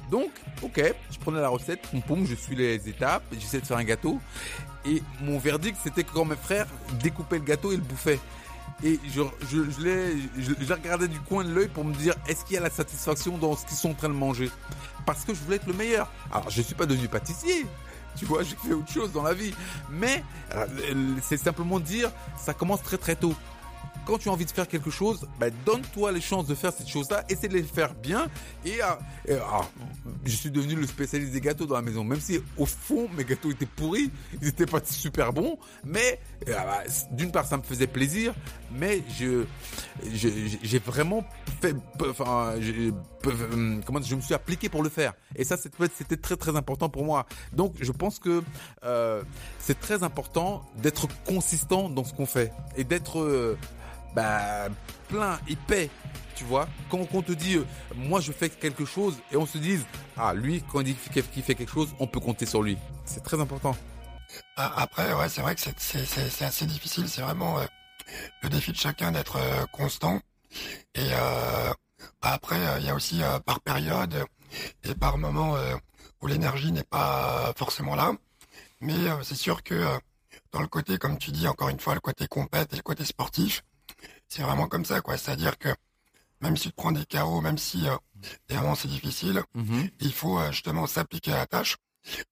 Donc, 0.09 0.29
ok, 0.61 0.81
je 1.11 1.19
prenais 1.19 1.41
la 1.41 1.49
recette, 1.49 1.81
poum 1.81 2.01
poum, 2.01 2.25
je 2.25 2.35
suis 2.35 2.55
les 2.55 2.87
étapes, 2.87 3.23
j'essaie 3.33 3.59
de 3.59 3.65
faire 3.65 3.77
un 3.77 3.83
gâteau. 3.83 4.17
Et 4.85 5.03
mon 5.21 5.39
verdict 5.39 5.77
c'était 5.83 6.05
que 6.05 6.11
quand 6.13 6.23
mes 6.23 6.37
frères 6.37 6.67
découpaient 7.03 7.39
le 7.39 7.43
gâteau 7.43 7.73
et 7.73 7.75
le 7.75 7.81
bouffaient. 7.81 8.19
Et 8.83 8.99
je, 9.05 9.21
je, 9.51 9.69
je, 9.69 9.81
les, 9.81 11.07
du 11.07 11.19
coin 11.19 11.43
de 11.43 11.53
l'œil 11.53 11.67
pour 11.67 11.85
me 11.85 11.93
dire 11.93 12.15
est-ce 12.27 12.43
qu'il 12.43 12.55
y 12.55 12.57
a 12.57 12.61
la 12.61 12.69
satisfaction 12.69 13.37
dans 13.37 13.55
ce 13.55 13.65
qu'ils 13.65 13.77
sont 13.77 13.91
en 13.91 13.93
train 13.93 14.09
de 14.09 14.13
manger? 14.13 14.49
Parce 15.05 15.23
que 15.23 15.33
je 15.33 15.39
voulais 15.39 15.57
être 15.57 15.67
le 15.67 15.73
meilleur. 15.73 16.11
Alors 16.31 16.49
je 16.49 16.61
suis 16.61 16.75
pas 16.75 16.85
devenu 16.85 17.07
pâtissier, 17.07 17.65
tu 18.17 18.25
vois, 18.25 18.43
j'ai 18.43 18.55
fait 18.55 18.73
autre 18.73 18.91
chose 18.91 19.11
dans 19.11 19.23
la 19.23 19.33
vie. 19.33 19.53
Mais 19.89 20.23
euh, 20.55 20.65
c'est 21.21 21.37
simplement 21.37 21.79
dire, 21.79 22.11
ça 22.37 22.53
commence 22.53 22.81
très 22.81 22.97
très 22.97 23.15
tôt 23.15 23.35
quand 24.05 24.17
tu 24.17 24.29
as 24.29 24.31
envie 24.31 24.45
de 24.45 24.51
faire 24.51 24.67
quelque 24.67 24.89
chose, 24.89 25.27
bah, 25.39 25.47
donne-toi 25.65 26.11
les 26.11 26.21
chances 26.21 26.47
de 26.47 26.55
faire 26.55 26.73
cette 26.73 26.87
chose-là, 26.87 27.23
essaie 27.29 27.47
de 27.47 27.53
les 27.53 27.63
faire 27.63 27.93
bien. 27.93 28.27
Et, 28.65 28.81
euh, 29.29 29.39
ah, 29.49 29.61
je 30.25 30.35
suis 30.35 30.51
devenu 30.51 30.75
le 30.75 30.87
spécialiste 30.87 31.33
des 31.33 31.41
gâteaux 31.41 31.65
dans 31.65 31.75
la 31.75 31.81
maison, 31.81 32.03
même 32.03 32.19
si 32.19 32.39
au 32.57 32.65
fond 32.65 33.07
mes 33.15 33.23
gâteaux 33.25 33.51
étaient 33.51 33.65
pourris, 33.65 34.11
ils 34.41 34.47
étaient 34.49 34.65
pas 34.65 34.81
super 34.83 35.33
bons, 35.33 35.57
mais 35.83 36.19
euh, 36.47 36.53
bah, 36.53 36.83
d'une 37.11 37.31
part 37.31 37.45
ça 37.45 37.57
me 37.57 37.63
faisait 37.63 37.87
plaisir, 37.87 38.33
mais 38.71 39.03
je 39.19 39.45
j'ai 40.13 40.79
vraiment 40.79 41.23
fait, 41.61 41.75
enfin, 42.09 42.55
comment 43.85 44.01
je 44.01 44.15
me 44.15 44.21
suis 44.21 44.33
appliqué 44.33 44.69
pour 44.69 44.83
le 44.83 44.89
faire. 44.89 45.13
Et 45.35 45.43
ça 45.43 45.57
c'était 45.57 46.17
très 46.17 46.35
très 46.35 46.55
important 46.55 46.89
pour 46.89 47.05
moi. 47.05 47.25
Donc 47.53 47.75
je 47.79 47.91
pense 47.91 48.19
que 48.19 48.43
euh, 48.83 49.23
c'est 49.59 49.79
très 49.79 50.03
important 50.03 50.63
d'être 50.77 51.07
consistant 51.25 51.89
dans 51.89 52.03
ce 52.03 52.13
qu'on 52.13 52.25
fait 52.25 52.51
et 52.75 52.83
d'être 52.83 53.57
bah, 54.15 54.67
plein, 55.07 55.39
épais, 55.47 55.89
tu 56.35 56.43
vois. 56.43 56.67
Quand 56.89 57.07
on 57.13 57.21
te 57.21 57.31
dit, 57.31 57.57
euh, 57.57 57.65
moi 57.95 58.19
je 58.19 58.31
fais 58.31 58.49
quelque 58.49 58.85
chose, 58.85 59.17
et 59.31 59.37
on 59.37 59.45
se 59.45 59.57
dise, 59.57 59.85
ah, 60.17 60.33
lui, 60.33 60.63
quand 60.71 60.79
il 60.79 60.85
dit 60.85 60.95
qu'il 60.95 61.43
fait 61.43 61.55
quelque 61.55 61.71
chose, 61.71 61.89
on 61.99 62.07
peut 62.07 62.19
compter 62.19 62.45
sur 62.45 62.61
lui. 62.61 62.77
C'est 63.05 63.23
très 63.23 63.39
important. 63.39 63.75
Ah, 64.57 64.73
après, 64.77 65.13
ouais, 65.13 65.29
c'est 65.29 65.41
vrai 65.41 65.55
que 65.55 65.61
c'est 65.61 66.45
assez 66.45 66.65
difficile. 66.65 67.07
C'est 67.09 67.21
vraiment 67.21 67.59
euh, 67.59 67.65
le 68.43 68.49
défi 68.49 68.71
de 68.71 68.77
chacun 68.77 69.11
d'être 69.11 69.37
euh, 69.37 69.65
constant. 69.71 70.19
Et 70.95 71.11
après, 72.21 72.59
il 72.79 72.85
y 72.85 72.89
a 72.89 72.95
aussi 72.95 73.21
par 73.45 73.61
période 73.61 74.25
et 74.83 74.95
par 74.95 75.17
moment 75.17 75.55
où 76.21 76.27
l'énergie 76.27 76.73
n'est 76.73 76.83
pas 76.83 77.53
forcément 77.55 77.95
là. 77.95 78.11
Mais 78.81 78.95
c'est 79.23 79.35
sûr 79.35 79.63
que 79.63 79.85
dans 80.51 80.59
le 80.59 80.67
côté, 80.67 80.97
comme 80.97 81.17
tu 81.17 81.31
dis, 81.31 81.47
encore 81.47 81.69
une 81.69 81.79
fois, 81.79 81.93
le 81.93 82.01
côté 82.01 82.27
compète 82.27 82.73
et 82.73 82.75
le 82.75 82.81
côté 82.81 83.05
sportif, 83.05 83.63
c'est 84.31 84.43
vraiment 84.43 84.67
comme 84.67 84.85
ça, 84.85 85.01
quoi. 85.01 85.17
C'est-à-dire 85.17 85.57
que 85.57 85.67
même 86.39 86.55
si 86.55 86.69
tu 86.69 86.73
prends 86.73 86.93
des 86.93 87.05
chaos, 87.05 87.41
même 87.41 87.57
si 87.57 87.87
euh, 87.87 87.97
vraiment 88.49 88.75
c'est 88.75 88.87
difficile, 88.87 89.43
mhm. 89.55 89.89
il 89.99 90.13
faut 90.13 90.39
euh, 90.39 90.51
justement 90.53 90.87
s'appliquer 90.87 91.33
à 91.33 91.37
la 91.39 91.47
tâche. 91.47 91.75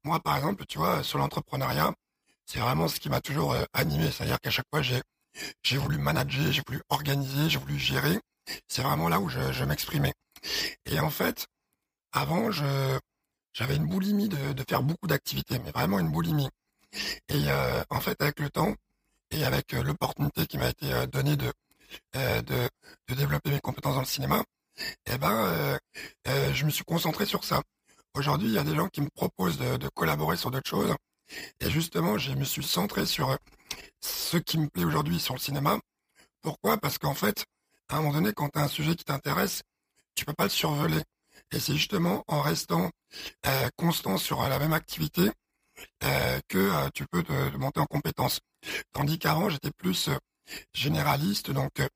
Moi, 0.05 0.19
par 0.21 0.37
exemple, 0.37 0.65
tu 0.65 0.77
vois, 0.77 1.03
sur 1.03 1.19
l'entrepreneuriat, 1.19 1.93
c'est 2.45 2.59
vraiment 2.59 2.87
ce 2.87 3.01
qui 3.01 3.09
m'a 3.09 3.19
toujours 3.19 3.51
euh, 3.51 3.65
animé. 3.73 4.09
C'est-à-dire 4.11 4.39
qu'à 4.39 4.49
chaque 4.49 4.67
fois, 4.69 4.81
j'ai 4.81 5.01
j'ai 5.61 5.77
voulu 5.77 5.97
manager, 5.97 6.51
j'ai 6.53 6.63
voulu 6.65 6.81
organiser, 6.87 7.49
j'ai 7.49 7.59
voulu 7.59 7.77
gérer. 7.77 8.17
C'est 8.69 8.81
vraiment 8.81 9.09
là 9.09 9.19
où 9.19 9.27
je, 9.27 9.51
je 9.51 9.65
m'exprimais. 9.65 10.13
Et 10.85 10.99
en 11.01 11.09
fait, 11.09 11.47
avant, 12.13 12.49
je 12.49 12.97
j'avais 13.51 13.75
une 13.75 13.87
boulimie 13.87 14.29
de, 14.29 14.53
de 14.53 14.63
faire 14.67 14.83
beaucoup 14.83 15.07
d'activités, 15.07 15.59
mais 15.59 15.71
vraiment 15.71 15.99
une 15.99 16.11
boulimie. 16.11 16.49
Et 17.27 17.45
en 17.89 17.99
fait, 17.99 18.21
avec 18.21 18.39
le 18.39 18.49
temps 18.49 18.73
et 19.31 19.43
avec 19.43 19.73
l'opportunité 19.73 20.47
qui 20.47 20.57
m'a 20.57 20.69
été 20.69 21.07
donnée 21.07 21.35
de 21.35 21.45
euh, 21.47 21.51
de, 22.13 22.69
de, 23.07 23.15
développer 23.15 23.51
mes 23.51 23.59
compétences 23.59 23.95
dans 23.95 24.01
le 24.01 24.05
cinéma, 24.05 24.43
eh 25.05 25.17
ben, 25.17 25.31
euh, 25.31 25.77
euh, 26.27 26.53
je 26.53 26.65
me 26.65 26.69
suis 26.69 26.83
concentré 26.83 27.25
sur 27.25 27.43
ça. 27.43 27.61
Aujourd'hui, 28.15 28.49
il 28.49 28.53
y 28.53 28.57
a 28.57 28.63
des 28.63 28.75
gens 28.75 28.87
qui 28.87 29.01
me 29.01 29.09
proposent 29.09 29.57
de, 29.57 29.89
collaborer 29.89 30.37
sur 30.37 30.51
d'autres 30.51 30.69
choses. 30.69 30.95
Et 31.59 31.69
justement, 31.69 32.17
je 32.17 32.31
me 32.33 32.43
suis 32.43 32.63
centré 32.63 33.05
sur 33.05 33.37
ce 34.01 34.37
qui 34.37 34.57
me 34.57 34.67
plaît 34.67 34.83
aujourd'hui 34.83 35.19
sur 35.19 35.35
le 35.35 35.39
cinéma. 35.39 35.79
Pourquoi? 36.41 36.77
Parce 36.77 36.97
qu'en 36.97 37.13
fait, 37.13 37.45
à 37.89 37.97
un 37.97 38.01
moment 38.01 38.13
donné, 38.13 38.33
quand 38.33 38.49
tu 38.49 38.59
as 38.59 38.63
un 38.63 38.67
sujet 38.67 38.95
qui 38.95 39.03
t'intéresse, 39.03 39.61
tu 40.15 40.25
peux 40.25 40.33
pas 40.33 40.45
le 40.45 40.49
survoler. 40.49 41.01
Et 41.51 41.59
c'est 41.59 41.75
justement 41.75 42.23
en 42.27 42.41
restant 42.41 42.89
euh, 43.45 43.69
constant 43.75 44.17
sur 44.17 44.41
la 44.41 44.59
même 44.59 44.73
activité 44.73 45.29
euh, 46.03 46.39
que 46.47 46.89
tu 46.91 47.05
peux 47.07 47.23
te, 47.23 47.49
te, 47.49 47.57
monter 47.57 47.79
en 47.79 47.85
compétence. 47.85 48.39
Tandis 48.91 49.19
qu'avant, 49.19 49.49
j'étais 49.49 49.71
plus 49.71 50.09
généraliste, 50.73 51.51
donc 51.51 51.79
euh, 51.79 51.87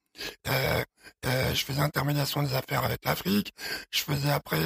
euh, 0.48 0.84
euh, 1.26 1.54
je 1.54 1.66
faisais 1.66 1.82
intermédiation 1.82 2.44
des 2.44 2.54
affaires 2.54 2.84
avec 2.84 3.04
l'Afrique, 3.06 3.54
je 3.92 4.02
faisais 4.04 4.32
après 4.32 4.62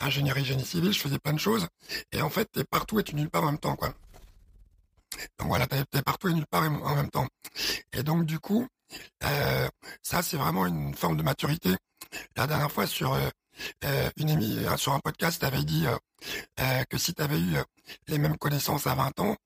ingénierie 0.00 0.44
génie 0.44 0.64
civil, 0.64 0.92
je 0.92 1.00
faisais 1.00 1.18
plein 1.18 1.32
de 1.32 1.38
choses, 1.38 1.68
et 2.12 2.22
en 2.22 2.30
fait 2.30 2.46
t'es 2.52 2.64
partout 2.64 3.00
et 3.00 3.04
tu 3.04 3.14
nulle 3.14 3.30
part 3.30 3.42
en 3.42 3.46
même 3.46 3.58
temps, 3.58 3.76
quoi. 3.76 3.92
Donc 5.38 5.48
voilà, 5.48 5.66
t'es 5.66 6.02
partout 6.02 6.28
et 6.28 6.34
nulle 6.34 6.46
part 6.46 6.62
en 6.62 6.94
même 6.94 7.10
temps. 7.10 7.26
Et 7.92 8.02
donc 8.02 8.24
du 8.24 8.38
coup, 8.38 8.66
ça 10.02 10.22
c'est 10.22 10.36
vraiment 10.36 10.66
une 10.66 10.94
forme 10.94 11.16
de 11.16 11.22
maturité. 11.22 11.70
La 12.36 12.46
dernière 12.46 12.70
fois 12.70 12.86
sur 12.86 13.16
une 14.16 14.28
émi 14.28 14.58
sur 14.76 14.92
un 14.92 15.00
podcast, 15.00 15.40
t'avais 15.40 15.64
dit 15.64 15.86
que 16.90 16.98
si 16.98 17.14
t'avais 17.14 17.40
eu 17.40 17.56
les 18.06 18.18
mêmes 18.18 18.36
connaissances 18.36 18.86
à 18.86 18.94
20 18.94 19.20
ans, 19.20 19.36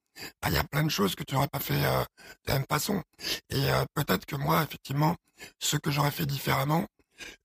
il 0.47 0.52
y 0.52 0.59
a 0.59 0.64
plein 0.64 0.85
de 0.85 0.90
choses 0.90 1.14
que 1.14 1.25
tu 1.25 1.35
n'aurais 1.35 1.49
pas 1.49 1.61
fait 1.61 1.85
euh, 1.85 2.02
de 2.47 2.52
la 2.52 2.54
même 2.54 2.66
façon. 2.69 3.02
Et 3.50 3.71
euh, 3.71 3.85
peut-être 3.95 4.26
que 4.26 4.37
moi, 4.37 4.62
effectivement, 4.62 5.16
ce 5.59 5.76
que 5.76 5.90
j'aurais 5.90 6.11
fait 6.11 6.26
différemment 6.26 6.87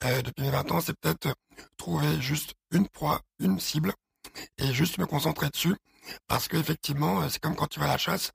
euh, 0.04 0.22
depuis 0.22 0.44
mes 0.44 0.52
20 0.52 0.72
ans, 0.72 0.82
c'est 0.82 0.98
peut-être 1.00 1.34
trouver 1.78 2.20
juste 2.22 2.54
une 2.72 2.88
proie, 2.88 3.22
une 3.40 3.60
cible, 3.60 3.94
et 4.58 4.74
juste 4.74 4.98
me 4.98 5.06
concentrer 5.06 5.50
dessus. 5.50 5.76
Parce 6.28 6.48
que 6.48 6.58
effectivement, 6.58 7.28
c'est 7.30 7.40
comme 7.40 7.56
quand 7.56 7.68
tu 7.68 7.80
vas 7.80 7.86
à 7.86 7.90
la 7.90 7.98
chasse, 7.98 8.32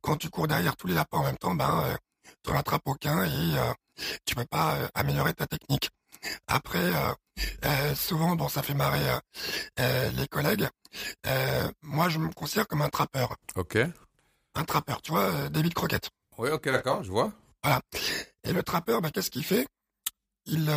quand 0.00 0.16
tu 0.16 0.30
cours 0.30 0.48
derrière 0.48 0.76
tous 0.76 0.86
les 0.86 0.94
lapins 0.94 1.18
en 1.18 1.24
même 1.24 1.38
temps, 1.38 1.54
ben, 1.54 1.96
tu 2.44 2.50
n'en 2.50 2.58
attrapes 2.58 2.86
aucun 2.86 3.24
et 3.24 3.56
tu 4.24 4.34
peux 4.34 4.44
pas 4.44 4.88
améliorer 4.94 5.34
ta 5.34 5.46
technique. 5.46 5.90
Après, 6.46 6.78
euh, 6.78 7.14
euh, 7.64 7.94
souvent, 7.94 8.36
bon, 8.36 8.48
ça 8.48 8.62
fait 8.62 8.74
marrer 8.74 9.04
euh, 9.80 10.10
les 10.10 10.26
collègues. 10.28 10.68
moi, 11.82 12.08
je 12.08 12.18
me 12.18 12.32
considère 12.32 12.66
comme 12.66 12.82
un 12.82 12.88
trappeur. 12.88 13.36
Ok. 13.56 13.78
Un 14.54 14.64
trappeur, 14.64 15.02
tu 15.02 15.12
vois, 15.12 15.48
David 15.50 15.74
Croquette. 15.74 16.10
Oui, 16.38 16.50
ok, 16.50 16.64
d'accord, 16.70 17.02
je 17.02 17.10
vois. 17.10 17.32
Voilà. 17.62 17.80
Et 18.44 18.52
le 18.52 18.62
trappeur, 18.62 19.00
bah, 19.00 19.10
qu'est-ce 19.10 19.30
qu'il 19.30 19.44
fait? 19.44 19.66
Il, 20.46 20.72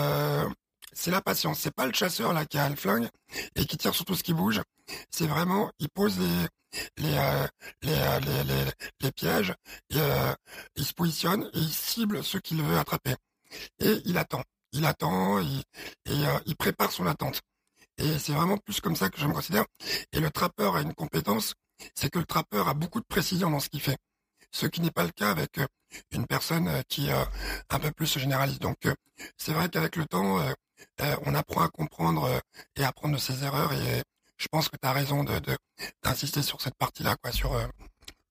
c'est 0.92 1.12
la 1.12 1.22
patience. 1.22 1.60
C'est 1.60 1.74
pas 1.74 1.86
le 1.86 1.94
chasseur 1.94 2.34
là 2.34 2.46
qui 2.46 2.58
a 2.58 2.70
le 2.70 2.76
flingue 2.76 3.08
et 3.56 3.66
qui 3.66 3.78
tire 3.78 3.96
sur 3.96 4.06
tout 4.06 4.16
ce 4.16 4.24
qui 4.24 4.34
bouge. 4.34 4.62
C'est 5.10 5.28
vraiment, 5.28 5.72
il 5.80 5.90
pose 5.90 6.20
les 6.20 6.48
les 6.98 7.46
les, 7.82 8.20
les, 8.22 8.44
les, 8.44 8.72
les, 9.02 9.12
pièges, 9.12 9.54
il 9.90 10.86
se 10.86 10.94
positionne 10.94 11.50
et 11.54 11.60
il 11.60 11.72
cible 11.72 12.24
ceux 12.24 12.40
qu'il 12.40 12.62
veut 12.62 12.78
attraper. 12.78 13.16
Et 13.80 14.02
il 14.06 14.18
attend 14.18 14.44
il 14.72 14.86
attend, 14.86 15.40
il, 15.40 15.64
et 16.06 16.26
euh, 16.26 16.40
il 16.46 16.56
prépare 16.56 16.92
son 16.92 17.06
attente. 17.08 17.42
Et 17.98 18.18
c'est 18.20 18.34
vraiment 18.34 18.58
plus 18.58 18.80
comme 18.80 18.96
ça 18.96 19.10
que 19.10 19.20
je 19.20 19.28
me 19.28 19.34
considère. 19.34 19.66
Et 20.12 20.20
le 20.20 20.32
trappeur 20.32 20.76
a 20.76 20.82
une 20.82 20.94
compétence, 20.94 21.54
c'est 21.96 22.10
que 22.10 22.20
le 22.20 22.26
trappeur 22.26 22.68
a 22.68 22.74
beaucoup 22.74 23.00
de 23.00 23.06
précision 23.06 23.50
dans 23.50 23.60
ce 23.60 23.70
qu'il 23.70 23.82
fait. 23.82 23.98
Ce 24.52 24.66
qui 24.66 24.82
n'est 24.82 24.92
pas 24.92 25.04
le 25.04 25.12
cas 25.12 25.30
avec 25.32 25.58
euh, 25.60 25.68
une 26.12 26.26
personne 26.26 26.68
euh, 26.68 26.82
qui 26.88 27.10
est 27.10 27.14
un 27.70 27.80
peu 27.80 27.92
plus 27.92 28.18
généraliste. 28.18 28.62
Donc 28.62 28.78
c'est 29.38 29.54
vrai 29.54 29.70
qu'avec 29.70 29.96
le 29.96 30.06
temps, 30.06 30.40
on 31.26 31.36
apprend 31.36 31.62
à 31.62 31.70
comprendre 31.70 32.42
et 32.76 32.84
à 32.84 32.90
apprendre 32.90 33.16
de 33.16 33.20
ses 33.20 33.44
erreurs. 33.44 33.74
Et 33.74 34.04
je 34.38 34.48
pense 34.50 34.70
que 34.70 34.78
tu 34.82 34.88
as 34.88 34.94
raison 34.94 35.24
de 35.24 35.40
d'insister 36.04 36.42
sur 36.42 36.62
cette 36.62 36.76
partie-là, 36.78 37.16
quoi, 37.22 37.32
sur 37.32 37.54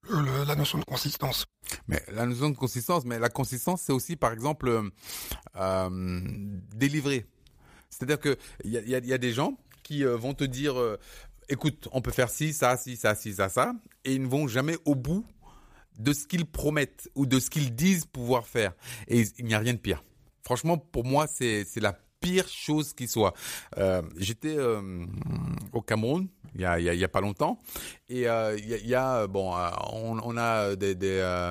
la 0.08 0.54
notion 0.56 0.78
de 0.78 0.84
consistance. 0.84 1.46
Mais 1.88 2.02
la 2.12 2.26
notion 2.26 2.50
de 2.50 2.56
consistance, 2.56 3.04
mais 3.04 3.18
la 3.18 3.28
consistance, 3.28 3.82
c'est 3.82 3.92
aussi, 3.92 4.16
par 4.16 4.32
exemple, 4.32 4.68
euh, 4.68 4.90
euh 5.56 6.20
délivrer. 6.74 7.26
C'est-à-dire 7.90 8.18
que 8.18 8.36
il 8.64 8.72
y 8.72 9.12
a, 9.12 9.18
des 9.18 9.32
gens 9.32 9.58
qui 9.82 10.04
euh, 10.04 10.16
vont 10.16 10.34
te 10.34 10.44
dire, 10.44 10.74
écoute, 11.48 11.88
on 11.92 12.00
peut 12.00 12.12
faire 12.12 12.30
ci, 12.30 12.52
ça, 12.52 12.76
ci, 12.76 12.96
ça, 12.96 13.14
ci, 13.14 13.34
ça, 13.34 13.48
ça, 13.48 13.74
et 14.04 14.14
ils 14.14 14.22
ne 14.22 14.28
vont 14.28 14.48
jamais 14.48 14.76
au 14.84 14.94
bout 14.94 15.26
de 15.98 16.12
ce 16.12 16.26
qu'ils 16.26 16.46
promettent 16.46 17.10
ou 17.14 17.26
de 17.26 17.38
ce 17.38 17.50
qu'ils 17.50 17.74
disent 17.74 18.06
pouvoir 18.06 18.46
faire. 18.46 18.72
Et 19.08 19.24
il 19.38 19.44
n'y 19.44 19.54
a 19.54 19.58
rien 19.58 19.74
de 19.74 19.78
pire. 19.78 20.02
Franchement, 20.42 20.78
pour 20.78 21.04
moi, 21.04 21.26
c'est 21.26 21.66
la 21.76 21.98
pire 22.20 22.48
chose 22.48 22.92
qui 22.92 23.08
soit. 23.08 23.34
Euh, 23.78 24.02
J'étais 24.16 24.56
euh, 24.56 25.06
au 25.72 25.80
Cameroun 25.80 26.28
il 26.54 26.62
y 26.62 26.64
a, 26.64 26.78
il 26.78 26.98
y 26.98 27.04
a, 27.04 27.08
pas 27.08 27.20
longtemps 27.20 27.60
et 28.08 28.28
euh, 28.28 28.56
il, 28.58 28.68
y 28.68 28.74
a, 28.74 28.78
y 28.78 28.94
a 28.94 29.26
bon, 29.26 29.54
euh, 29.56 29.68
on, 29.92 30.18
on, 30.22 30.36
a 30.36 30.74
des, 30.76 30.94
des 30.94 31.50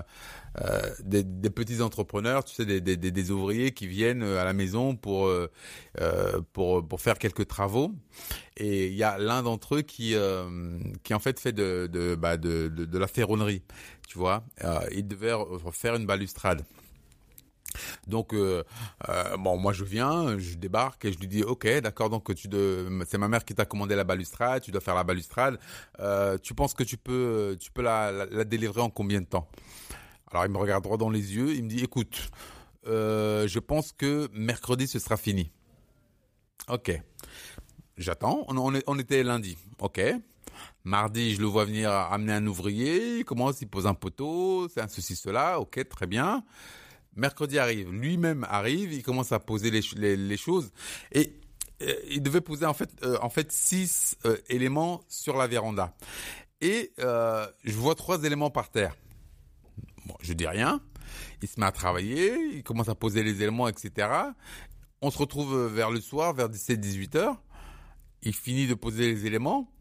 des, 1.03 1.23
des, 1.23 1.49
petits 1.49 1.81
entrepreneurs, 1.81 2.43
tu 2.43 2.53
sais, 2.53 2.65
des, 2.65 2.81
des, 2.81 2.97
des, 2.97 3.31
ouvriers 3.31 3.71
qui 3.71 3.87
viennent 3.87 4.23
à 4.23 4.43
la 4.43 4.51
maison 4.51 4.95
pour 4.95 5.27
euh, 5.27 5.49
pour 6.51 6.85
pour 6.85 6.99
faire 6.99 7.17
quelques 7.17 7.47
travaux. 7.47 7.93
Et 8.57 8.87
il 8.87 8.95
y 8.95 9.03
a 9.03 9.17
l'un 9.17 9.43
d'entre 9.43 9.75
eux 9.75 9.81
qui 9.83 10.15
qui 11.03 11.13
en 11.13 11.19
fait 11.19 11.39
fait 11.39 11.53
de 11.53 11.87
de, 11.91 12.15
bah, 12.15 12.35
de, 12.35 12.67
de, 12.67 12.83
de 12.85 12.97
la 12.97 13.07
ferronnerie, 13.07 13.63
tu 14.07 14.17
vois. 14.17 14.43
il 14.91 15.07
devait 15.07 15.33
faire 15.71 15.95
une 15.95 16.05
balustrade. 16.05 16.65
Donc 18.07 18.33
euh, 18.33 18.63
euh, 19.09 19.37
bon, 19.37 19.57
moi 19.57 19.73
je 19.73 19.83
viens, 19.83 20.37
je 20.37 20.55
débarque 20.55 21.05
et 21.05 21.11
je 21.11 21.19
lui 21.19 21.27
dis 21.27 21.43
ok, 21.43 21.67
d'accord, 21.81 22.09
donc 22.09 22.33
tu 22.35 22.49
c'est 23.05 23.17
ma 23.17 23.27
mère 23.27 23.45
qui 23.45 23.55
t'a 23.55 23.65
commandé 23.65 23.95
la 23.95 24.03
balustrade, 24.03 24.61
tu 24.61 24.71
dois 24.71 24.81
faire 24.81 24.95
la 24.95 25.03
balustrade. 25.03 25.59
Euh, 25.99 26.37
tu 26.37 26.53
penses 26.53 26.73
que 26.73 26.83
tu 26.83 26.97
peux, 26.97 27.57
tu 27.59 27.71
peux 27.71 27.81
la, 27.81 28.11
la, 28.11 28.43
délivrer 28.43 28.81
en 28.81 28.89
combien 28.89 29.21
de 29.21 29.25
temps? 29.25 29.47
Alors 30.31 30.45
il 30.45 30.51
me 30.51 30.57
regarde 30.57 30.83
droit 30.83 30.97
dans 30.97 31.09
les 31.09 31.35
yeux, 31.35 31.53
il 31.55 31.63
me 31.63 31.69
dit 31.69 31.83
écoute, 31.83 32.29
je 32.85 33.59
pense 33.59 33.91
que 33.91 34.29
mercredi 34.33 34.87
ce 34.87 34.99
sera 34.99 35.17
fini. 35.17 35.51
Ok, 36.69 36.91
j'attends. 37.97 38.45
On, 38.47 38.99
était 38.99 39.23
lundi, 39.23 39.57
ok. 39.79 40.01
Mardi, 40.83 41.33
je 41.33 41.41
le 41.41 41.47
vois 41.47 41.65
venir 41.65 41.91
amener 41.91 42.33
un 42.33 42.45
ouvrier, 42.45 43.19
il 43.19 43.25
commence, 43.25 43.61
il 43.61 43.67
pose 43.67 43.87
un 43.87 43.93
poteau, 43.93 44.67
c'est 44.69 44.81
un 44.81 44.87
ceci, 44.87 45.15
cela, 45.15 45.59
ok, 45.59 45.87
très 45.89 46.05
bien. 46.05 46.43
Mercredi 47.15 47.57
arrive, 47.57 47.91
lui-même 47.91 48.45
arrive, 48.49 48.93
il 48.93 49.03
commence 49.03 49.31
à 49.31 49.39
poser 49.39 49.71
les, 49.71 50.37
choses 50.37 50.71
et 51.11 51.33
euh, 51.81 51.93
il 52.09 52.21
devait 52.21 52.41
poser 52.41 52.65
en 52.65 52.73
fait 52.73 52.89
euh, 53.03 53.17
en 53.21 53.29
fait 53.29 53.51
six 53.51 54.15
euh, 54.25 54.37
éléments 54.47 55.01
sur 55.07 55.35
la 55.35 55.47
véranda 55.47 55.95
et 56.61 56.91
je 56.97 57.73
vois 57.73 57.95
trois 57.95 58.23
éléments 58.23 58.49
par 58.49 58.69
terre. 58.69 58.95
Bon, 60.05 60.15
je 60.21 60.33
dis 60.33 60.45
rien. 60.45 60.81
Il 61.41 61.47
se 61.47 61.59
met 61.59 61.65
à 61.65 61.71
travailler, 61.71 62.37
il 62.53 62.63
commence 62.63 62.89
à 62.89 62.95
poser 62.95 63.23
les 63.23 63.41
éléments, 63.41 63.69
etc. 63.69 64.09
On 65.01 65.09
se 65.09 65.17
retrouve 65.17 65.67
vers 65.67 65.89
le 65.89 66.01
soir, 66.01 66.33
vers 66.33 66.49
17-18 66.49 67.17
heures. 67.17 67.41
Il 68.21 68.33
finit 68.33 68.67
de 68.67 68.73
poser 68.73 69.13
les 69.13 69.25
éléments 69.25 69.71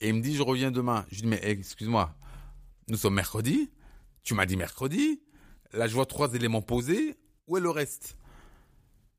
et 0.00 0.08
il 0.08 0.14
me 0.14 0.20
dit 0.20 0.34
je 0.34 0.42
reviens 0.42 0.72
demain. 0.72 1.06
Je 1.12 1.20
dis 1.20 1.26
mais 1.28 1.40
excuse-moi, 1.42 2.12
nous 2.88 2.96
sommes 2.96 3.14
mercredi. 3.14 3.70
Tu 4.24 4.34
m'as 4.34 4.46
dit 4.46 4.56
mercredi. 4.56 5.20
Là, 5.72 5.86
je 5.86 5.94
vois 5.94 6.06
trois 6.06 6.34
éléments 6.34 6.62
posés. 6.62 7.16
Où 7.46 7.56
est 7.56 7.60
le 7.60 7.70
reste? 7.70 8.16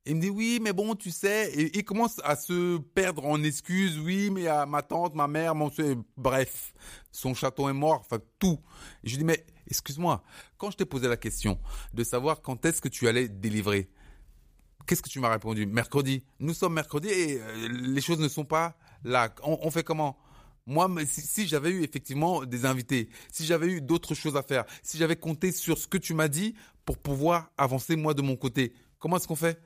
Il 0.05 0.15
me 0.15 0.21
dit 0.21 0.29
oui, 0.29 0.59
mais 0.61 0.71
bon, 0.71 0.95
tu 0.95 1.11
sais. 1.11 1.51
Et 1.53 1.77
il 1.77 1.83
commence 1.83 2.21
à 2.23 2.35
se 2.37 2.77
perdre 2.77 3.25
en 3.25 3.43
excuses. 3.43 3.99
Oui, 3.99 4.29
mais 4.31 4.47
à 4.47 4.65
ma 4.65 4.81
tante, 4.81 5.15
ma 5.15 5.27
mère, 5.27 5.53
mon 5.53 5.69
bref, 6.15 6.73
son 7.11 7.33
château 7.33 7.67
est 7.67 7.73
mort. 7.73 7.99
Enfin, 7.99 8.19
tout. 8.39 8.57
Et 9.03 9.09
je 9.09 9.17
dis 9.17 9.25
mais 9.25 9.45
excuse-moi. 9.69 10.23
Quand 10.57 10.71
je 10.71 10.77
t'ai 10.77 10.85
posé 10.85 11.09
la 11.09 11.17
question 11.17 11.59
de 11.93 12.03
savoir 12.05 12.41
quand 12.41 12.65
est-ce 12.65 12.79
que 12.81 12.87
tu 12.87 13.09
allais 13.09 13.27
délivrer, 13.27 13.89
qu'est-ce 14.85 15.01
que 15.01 15.09
tu 15.09 15.19
m'as 15.19 15.29
répondu? 15.29 15.65
Mercredi. 15.65 16.23
Nous 16.39 16.53
sommes 16.53 16.73
mercredi 16.73 17.09
et 17.09 17.41
euh, 17.41 17.67
les 17.69 18.01
choses 18.01 18.19
ne 18.19 18.29
sont 18.29 18.45
pas 18.45 18.77
là. 19.03 19.33
on 19.43 19.69
fait 19.71 19.83
comment? 19.83 20.17
Moi, 20.67 20.89
si, 21.05 21.47
j'avais 21.47 21.69
eu 21.71 21.83
effectivement 21.83 22.43
des 22.43 22.65
invités, 22.65 23.09
si 23.31 23.45
j'avais 23.45 23.67
eu 23.67 23.81
d'autres 23.81 24.13
choses 24.13 24.35
à 24.35 24.43
faire, 24.43 24.65
si 24.83 24.97
j'avais 24.97 25.15
compté 25.15 25.53
sur 25.53 25.77
ce 25.77 25.87
que 25.87 25.97
tu 25.97 26.13
m'as 26.13 26.27
dit 26.27 26.55
pour 26.85 26.97
pouvoir 26.97 27.51
avancer 27.57 27.95
moi 27.95 28.13
de 28.13 28.21
mon 28.21 28.35
côté, 28.35 28.73
comment 28.99 29.15
est-ce 29.15 29.27
qu'on 29.27 29.35
fait? 29.35 29.61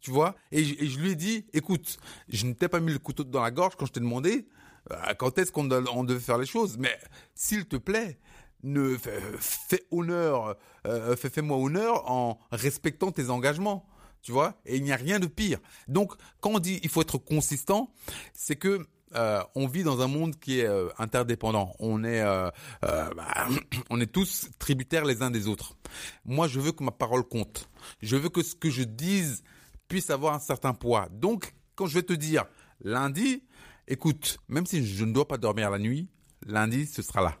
Tu 0.00 0.10
vois? 0.10 0.34
Et, 0.50 0.64
je 0.64 0.98
lui 0.98 1.12
ai 1.12 1.14
dit, 1.14 1.46
écoute, 1.52 1.98
je 2.28 2.46
ne 2.46 2.54
t'ai 2.54 2.68
pas 2.68 2.80
mis 2.80 2.92
le 2.92 2.98
couteau 2.98 3.22
dans 3.22 3.42
la 3.42 3.50
gorge 3.50 3.76
quand 3.76 3.86
je 3.86 3.92
t'ai 3.92 4.00
demandé 4.00 4.48
euh, 4.90 5.14
quand 5.18 5.38
est-ce 5.38 5.52
qu'on 5.52 5.64
devait 5.64 6.20
faire 6.20 6.38
les 6.38 6.46
choses, 6.46 6.76
mais 6.78 6.98
s'il 7.34 7.66
te 7.66 7.76
plaît, 7.76 8.18
ne 8.62 8.96
fais, 8.96 9.86
honneur, 9.90 10.56
euh, 10.86 11.16
fais, 11.16 11.28
fais-moi 11.28 11.58
honneur 11.58 12.10
en 12.10 12.38
respectant 12.50 13.12
tes 13.12 13.28
engagements 13.30 13.86
tu 14.24 14.32
vois? 14.32 14.54
Et 14.64 14.76
il 14.76 14.82
n'y 14.82 14.90
a 14.90 14.96
rien 14.96 15.20
de 15.20 15.26
pire. 15.26 15.58
Donc 15.86 16.14
quand 16.40 16.52
on 16.52 16.58
dit 16.58 16.80
il 16.82 16.88
faut 16.88 17.02
être 17.02 17.18
consistant 17.18 17.92
c'est 18.32 18.56
que 18.56 18.86
euh, 19.14 19.42
on 19.54 19.66
vit 19.66 19.82
dans 19.82 20.00
un 20.00 20.08
monde 20.08 20.38
qui 20.38 20.60
est 20.60 20.66
euh, 20.66 20.88
interdépendant. 20.98 21.74
On 21.78 22.04
est, 22.04 22.20
euh, 22.20 22.50
bah, 22.82 23.48
on 23.90 24.00
est 24.00 24.10
tous 24.10 24.48
tributaires 24.58 25.04
les 25.04 25.22
uns 25.22 25.30
des 25.30 25.48
autres. 25.48 25.76
Moi, 26.24 26.48
je 26.48 26.60
veux 26.60 26.72
que 26.72 26.82
ma 26.82 26.90
parole 26.90 27.24
compte. 27.24 27.68
Je 28.02 28.16
veux 28.16 28.28
que 28.28 28.42
ce 28.42 28.54
que 28.54 28.70
je 28.70 28.82
dise 28.82 29.42
puisse 29.88 30.10
avoir 30.10 30.34
un 30.34 30.40
certain 30.40 30.74
poids. 30.74 31.08
Donc, 31.12 31.54
quand 31.74 31.86
je 31.86 31.94
vais 31.94 32.02
te 32.02 32.12
dire 32.12 32.44
lundi, 32.82 33.44
écoute, 33.86 34.38
même 34.48 34.66
si 34.66 34.84
je 34.84 35.04
ne 35.04 35.12
dois 35.12 35.28
pas 35.28 35.38
dormir 35.38 35.70
la 35.70 35.78
nuit, 35.78 36.08
lundi, 36.46 36.86
ce 36.86 37.02
sera 37.02 37.22
là. 37.22 37.36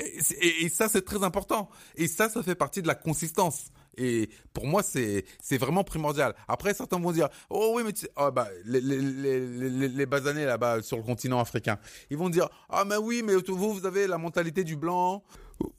et 0.00 0.68
ça, 0.68 0.88
c'est 0.88 1.04
très 1.04 1.22
important. 1.22 1.68
Et 1.94 2.08
ça, 2.08 2.28
ça 2.28 2.42
fait 2.42 2.54
partie 2.54 2.82
de 2.82 2.86
la 2.86 2.94
consistance. 2.94 3.70
Et 3.96 4.28
pour 4.52 4.66
moi, 4.66 4.82
c'est 4.82 5.24
c'est 5.42 5.58
vraiment 5.58 5.84
primordial. 5.84 6.34
Après, 6.48 6.74
certains 6.74 6.98
vont 6.98 7.12
dire, 7.12 7.28
oh 7.50 7.72
oui, 7.76 7.82
mais 7.84 7.92
tu 7.92 8.06
oh, 8.16 8.30
bah, 8.30 8.48
les, 8.64 8.80
les, 8.80 8.98
les, 9.00 9.88
les 9.88 10.06
basanés 10.06 10.44
là-bas 10.44 10.82
sur 10.82 10.96
le 10.96 11.02
continent 11.02 11.40
africain, 11.40 11.78
ils 12.10 12.16
vont 12.16 12.28
dire, 12.28 12.48
ah 12.68 12.84
mais 12.84 12.96
oui, 12.96 13.22
mais 13.24 13.34
vous, 13.34 13.74
vous 13.74 13.86
avez 13.86 14.06
la 14.06 14.18
mentalité 14.18 14.64
du 14.64 14.76
blanc. 14.76 15.22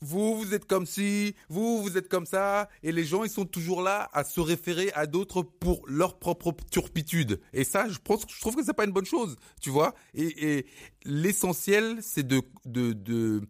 Vous, 0.02 0.36
vous 0.40 0.56
êtes 0.56 0.66
comme 0.66 0.88
ci, 0.88 1.36
vous, 1.50 1.84
vous 1.84 2.00
êtes 2.00 2.10
comme 2.10 2.26
ça, 2.26 2.68
et 2.82 2.92
les 2.92 3.04
gens, 3.04 3.24
ils 3.24 3.30
sont 3.30 3.46
toujours 3.46 3.84
là 3.84 4.10
à 4.12 4.24
se 4.24 4.40
référer 4.40 4.92
à 4.94 5.06
d'autres 5.06 5.44
pour 5.44 5.84
leur 5.88 6.18
propre 6.18 6.52
turpitude. 6.72 7.40
Et 7.54 7.64
ça, 7.64 7.88
je 7.88 8.00
pense, 8.04 8.26
je 8.28 8.42
trouve 8.42 8.56
que 8.56 8.64
c'est 8.64 8.74
pas 8.74 8.86
une 8.86 8.92
bonne 8.92 9.06
chose, 9.06 9.36
tu 9.62 9.70
vois. 9.70 9.94
Et, 10.16 10.58
et 10.58 10.66
l'essentiel, 11.06 12.00
c'est 12.02 12.26
de, 12.26 12.42
de, 12.66 12.94
de, 12.94 13.42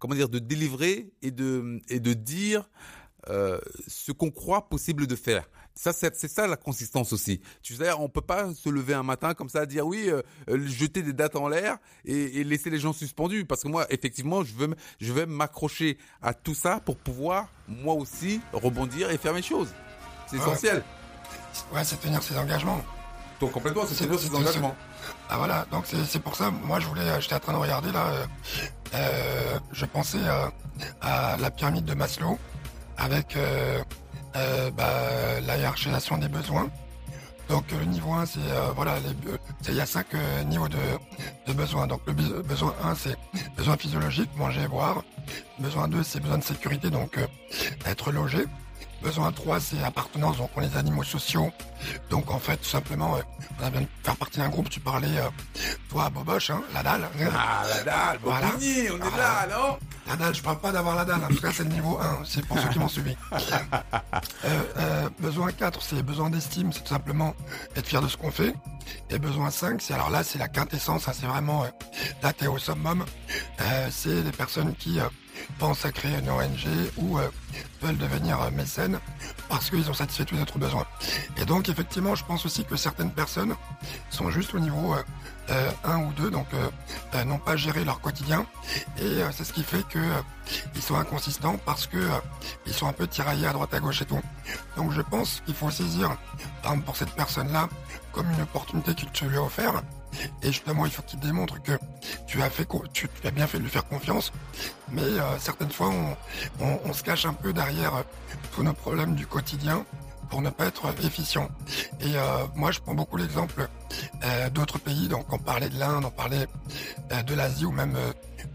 comment 0.00 0.16
dire, 0.16 0.28
de 0.28 0.40
délivrer 0.40 1.12
et 1.22 1.30
de, 1.30 1.80
et 1.88 2.00
de 2.00 2.14
dire 2.14 2.68
euh, 3.28 3.58
ce 3.88 4.12
qu'on 4.12 4.30
croit 4.30 4.68
possible 4.68 5.06
de 5.06 5.16
faire. 5.16 5.48
Ça, 5.74 5.92
c'est 5.92 6.28
ça 6.28 6.46
la 6.46 6.56
consistance 6.56 7.12
aussi. 7.12 7.40
Tu 7.60 7.74
sais, 7.74 7.92
on 7.92 8.08
peut 8.08 8.22
pas 8.22 8.54
se 8.54 8.70
lever 8.70 8.94
un 8.94 9.02
matin 9.02 9.34
comme 9.34 9.50
ça, 9.50 9.66
dire 9.66 9.86
oui, 9.86 10.08
euh, 10.08 10.22
euh, 10.48 10.66
jeter 10.66 11.02
des 11.02 11.12
dates 11.12 11.36
en 11.36 11.48
l'air 11.48 11.76
et, 12.04 12.44
laisser 12.44 12.70
les 12.70 12.78
gens 12.78 12.94
suspendus. 12.94 13.44
Parce 13.44 13.62
que 13.62 13.68
moi, 13.68 13.86
effectivement, 13.90 14.42
je 14.42 14.54
veux, 14.54 14.74
je 15.00 15.12
vais 15.12 15.26
m'accrocher 15.26 15.98
à 16.22 16.32
tout 16.32 16.54
ça 16.54 16.80
pour 16.80 16.96
pouvoir 16.96 17.48
moi 17.68 17.94
aussi 17.94 18.40
rebondir 18.52 19.10
et 19.10 19.18
faire 19.18 19.34
mes 19.34 19.42
choses. 19.42 19.68
C'est 20.28 20.36
essentiel. 20.36 20.82
Ouais, 21.74 21.84
c'est 21.84 22.00
tenir 22.00 22.22
ses 22.22 22.38
engagements. 22.38 22.80
Donc 23.40 23.52
complètement, 23.52 23.84
c'est 23.86 24.02
tenir 24.02 24.18
ses 24.18 24.34
engagements. 24.34 24.74
Ah 25.28 25.36
voilà, 25.36 25.66
donc 25.70 25.84
c'est 25.86 26.22
pour 26.22 26.36
ça, 26.36 26.50
moi 26.50 26.80
je 26.80 26.86
voulais, 26.86 27.20
j'étais 27.20 27.34
en 27.34 27.40
train 27.40 27.52
de 27.52 27.58
regarder 27.58 27.92
là, 27.92 28.26
je 29.72 29.84
pensais 29.84 30.18
à 31.00 31.36
la 31.38 31.50
pyramide 31.50 31.84
de 31.84 31.94
Maslow, 31.94 32.38
avec 32.96 33.36
euh, 33.36 33.82
euh, 34.36 34.70
bah, 34.70 35.40
la 35.46 35.56
hiérarchisation 35.58 36.18
des 36.18 36.28
besoins. 36.28 36.68
Donc 37.48 37.64
le 37.70 37.84
niveau 37.84 38.12
1, 38.12 38.26
c'est 38.26 38.40
euh, 38.40 38.72
voilà, 38.74 38.96
il 39.68 39.74
y 39.74 39.80
a 39.80 39.86
cinq 39.86 40.06
niveaux 40.46 40.68
de, 40.68 40.78
de 41.46 41.52
besoins. 41.52 41.86
Donc 41.86 42.00
le 42.06 42.12
besoin 42.42 42.74
1, 42.82 42.94
c'est 42.96 43.16
besoin 43.56 43.76
physiologique, 43.76 44.30
manger, 44.36 44.66
boire. 44.66 45.02
Besoin 45.58 45.88
2, 45.88 46.02
c'est 46.02 46.20
besoin 46.20 46.38
de 46.38 46.44
sécurité, 46.44 46.90
donc 46.90 47.18
être 47.84 48.10
logé. 48.10 48.44
Besoin 49.02 49.30
3, 49.30 49.60
c'est 49.60 49.82
appartenance, 49.82 50.38
donc 50.38 50.50
on 50.56 50.62
est 50.62 50.76
animaux 50.76 51.02
sociaux. 51.02 51.52
Donc 52.10 52.30
en 52.30 52.38
fait, 52.38 52.56
tout 52.56 52.68
simplement, 52.68 53.16
euh, 53.16 53.20
on 53.60 53.66
a 53.66 53.70
de 53.70 53.86
faire 54.02 54.16
partie 54.16 54.38
d'un 54.38 54.48
groupe, 54.48 54.70
tu 54.70 54.80
parlais, 54.80 55.18
euh, 55.18 55.28
toi, 55.90 56.08
Boboche, 56.10 56.50
hein, 56.50 56.62
la 56.72 56.82
dalle. 56.82 57.08
Ah, 57.36 57.62
la 57.68 57.82
dalle, 57.84 58.18
voilà. 58.22 58.48
on 58.56 58.60
est 58.60 59.16
là, 59.16 59.46
non 59.50 59.78
La 60.08 60.16
dalle, 60.16 60.34
je 60.34 60.42
parle 60.42 60.58
pas 60.58 60.72
d'avoir 60.72 60.96
la 60.96 61.04
dalle, 61.04 61.22
en 61.22 61.28
tout 61.28 61.40
cas 61.40 61.52
c'est 61.52 61.64
le 61.64 61.70
niveau 61.70 61.98
1, 62.00 62.24
c'est 62.24 62.44
pour 62.46 62.58
ceux 62.58 62.68
qui 62.68 62.78
m'ont 62.78 62.88
suivi. 62.88 63.16
Euh, 64.78 65.08
besoin 65.18 65.50
4, 65.52 65.82
c'est 65.82 66.02
besoin 66.02 66.30
d'estime, 66.30 66.72
c'est 66.72 66.82
tout 66.82 66.92
simplement 66.92 67.34
être 67.74 67.86
fier 67.86 68.00
de 68.00 68.08
ce 68.08 68.16
qu'on 68.16 68.30
fait. 68.30 68.54
Et 69.10 69.18
besoin 69.18 69.50
5, 69.50 69.80
c'est 69.80 69.94
alors 69.94 70.10
là, 70.10 70.22
c'est 70.22 70.38
la 70.38 70.48
quintessence, 70.48 71.08
hein, 71.08 71.12
c'est 71.14 71.26
vraiment, 71.26 71.64
là 72.22 72.32
t'es 72.32 72.46
au 72.46 72.58
summum, 72.58 73.04
c'est 73.90 74.22
les 74.22 74.32
personnes 74.32 74.74
qui 74.74 75.00
pensent 75.58 75.84
à 75.84 75.92
créer 75.92 76.18
une 76.18 76.30
ONG 76.30 76.66
ou 76.96 77.18
euh, 77.18 77.28
veulent 77.82 77.96
devenir 77.96 78.40
euh, 78.42 78.50
mécènes 78.50 78.98
parce 79.48 79.70
qu'ils 79.70 79.88
ont 79.90 79.94
satisfait 79.94 80.24
tous 80.24 80.36
les 80.36 80.44
besoins. 80.56 80.86
Et 81.36 81.44
donc 81.44 81.68
effectivement, 81.68 82.14
je 82.14 82.24
pense 82.24 82.44
aussi 82.46 82.64
que 82.64 82.76
certaines 82.76 83.12
personnes 83.12 83.54
sont 84.10 84.30
juste 84.30 84.54
au 84.54 84.58
niveau 84.58 84.94
1 84.94 85.52
euh, 85.52 85.96
ou 85.96 86.12
2, 86.14 86.30
donc 86.30 86.46
n'ont 87.24 87.38
pas 87.38 87.56
géré 87.56 87.84
leur 87.84 88.00
quotidien. 88.00 88.46
Et 89.00 89.20
c'est 89.32 89.44
ce 89.44 89.52
qui 89.52 89.62
fait 89.62 89.86
que 89.88 89.98
ils 90.74 90.82
sont 90.82 90.96
inconsistants 90.96 91.58
parce 91.64 91.86
que 91.86 91.98
ils 92.66 92.74
sont 92.74 92.86
un 92.88 92.92
peu 92.92 93.06
tiraillés 93.06 93.46
à 93.46 93.52
droite 93.52 93.72
à 93.72 93.80
gauche 93.80 94.02
et 94.02 94.04
tout. 94.04 94.20
Donc 94.76 94.92
je 94.92 95.02
pense 95.02 95.42
qu'il 95.46 95.54
faut 95.54 95.70
saisir, 95.70 96.16
par 96.62 96.72
exemple 96.72 96.86
pour 96.86 96.96
cette 96.96 97.12
personne-là, 97.12 97.68
comme 98.12 98.30
une 98.32 98.42
opportunité 98.42 98.94
qu'il 98.94 99.10
te 99.10 99.24
lui 99.24 99.36
a 99.36 99.42
offert 99.42 99.82
et 100.42 100.48
justement, 100.48 100.84
il 100.86 100.92
faut 100.92 101.02
qu'il 101.02 101.18
démontre 101.20 101.62
que 101.62 101.72
tu 102.26 102.42
as 102.42 102.50
fait, 102.50 102.66
tu, 102.92 103.08
as 103.24 103.30
bien 103.30 103.46
fait 103.46 103.58
de 103.58 103.62
lui 103.64 103.70
faire 103.70 103.86
confiance. 103.86 104.32
Mais 104.90 105.02
euh, 105.02 105.38
certaines 105.38 105.70
fois, 105.70 105.92
on, 106.60 106.92
se 106.92 107.02
cache 107.02 107.26
un 107.26 107.34
peu 107.34 107.52
derrière 107.52 107.94
euh, 107.96 108.02
tous 108.52 108.62
nos 108.62 108.72
problèmes 108.72 109.14
du 109.14 109.26
quotidien 109.26 109.84
pour 110.30 110.42
ne 110.42 110.50
pas 110.50 110.66
être 110.66 110.92
efficient. 111.04 111.48
Et 112.00 112.16
euh, 112.16 112.20
moi, 112.54 112.72
je 112.72 112.80
prends 112.80 112.94
beaucoup 112.94 113.16
l'exemple 113.16 113.68
d'autres 114.52 114.78
pays. 114.78 115.08
Donc 115.08 115.32
on 115.32 115.38
parlait 115.38 115.68
de 115.68 115.78
l'Inde, 115.78 116.04
on 116.04 116.10
parlait 116.10 116.46
de 117.24 117.34
l'Asie 117.34 117.64
ou 117.64 117.70
même 117.70 117.96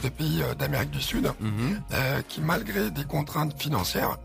de 0.04 0.10
pays 0.10 0.44
d'Amérique 0.60 0.92
du 0.92 1.02
Sud, 1.02 1.32
Mhm. 1.40 1.82
qui 2.28 2.42
malgré 2.42 2.92
des 2.92 3.06
contraintes 3.06 3.58
financières, 3.62 4.18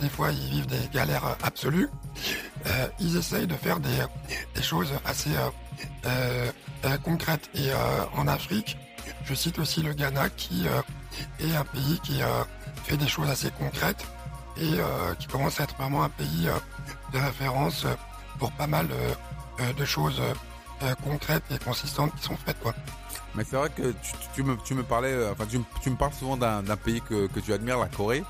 des 0.00 0.08
fois 0.08 0.30
ils 0.30 0.50
vivent 0.50 0.66
des 0.66 0.88
galères 0.92 1.36
absolues, 1.42 1.88
ils 2.98 3.16
essayent 3.16 3.46
de 3.46 3.54
faire 3.54 3.80
des, 3.80 4.62
choses 4.62 4.92
assez 5.04 5.30
concrètes. 7.02 7.48
Et 7.54 7.70
en 8.16 8.26
Afrique, 8.28 8.76
je 9.24 9.34
cite 9.34 9.58
aussi 9.58 9.82
le 9.82 9.92
Ghana 9.92 10.28
qui 10.30 10.66
est 11.40 11.56
un 11.56 11.64
pays 11.64 12.00
qui 12.02 12.20
fait 12.84 12.96
des 12.96 13.08
choses 13.08 13.28
assez 13.28 13.50
concrètes 13.50 14.04
et 14.56 14.78
qui 15.18 15.26
commence 15.26 15.60
à 15.60 15.64
être 15.64 15.76
vraiment 15.76 16.04
un 16.04 16.10
pays 16.10 16.48
de 17.12 17.18
référence 17.18 17.86
pour 18.38 18.52
pas 18.52 18.66
mal 18.66 18.88
de 19.76 19.84
choses 19.84 20.20
concrètes 21.02 21.44
et 21.50 21.58
consistantes 21.58 22.14
qui 22.16 22.22
sont 22.22 22.36
faites. 22.36 22.56
Mais 23.34 23.44
c'est 23.44 23.56
vrai 23.56 23.70
que 23.70 23.82
tu, 23.82 24.12
tu, 24.34 24.42
me, 24.42 24.56
tu 24.64 24.74
me 24.74 24.82
parlais, 24.82 25.14
enfin 25.30 25.46
tu, 25.48 25.60
tu 25.82 25.90
me 25.90 25.96
parles 25.96 26.12
souvent 26.12 26.36
d'un 26.36 26.76
pays 26.76 27.00
que, 27.00 27.26
que 27.28 27.40
tu 27.40 27.52
admires, 27.52 27.78
la 27.78 27.86
Corée. 27.86 28.24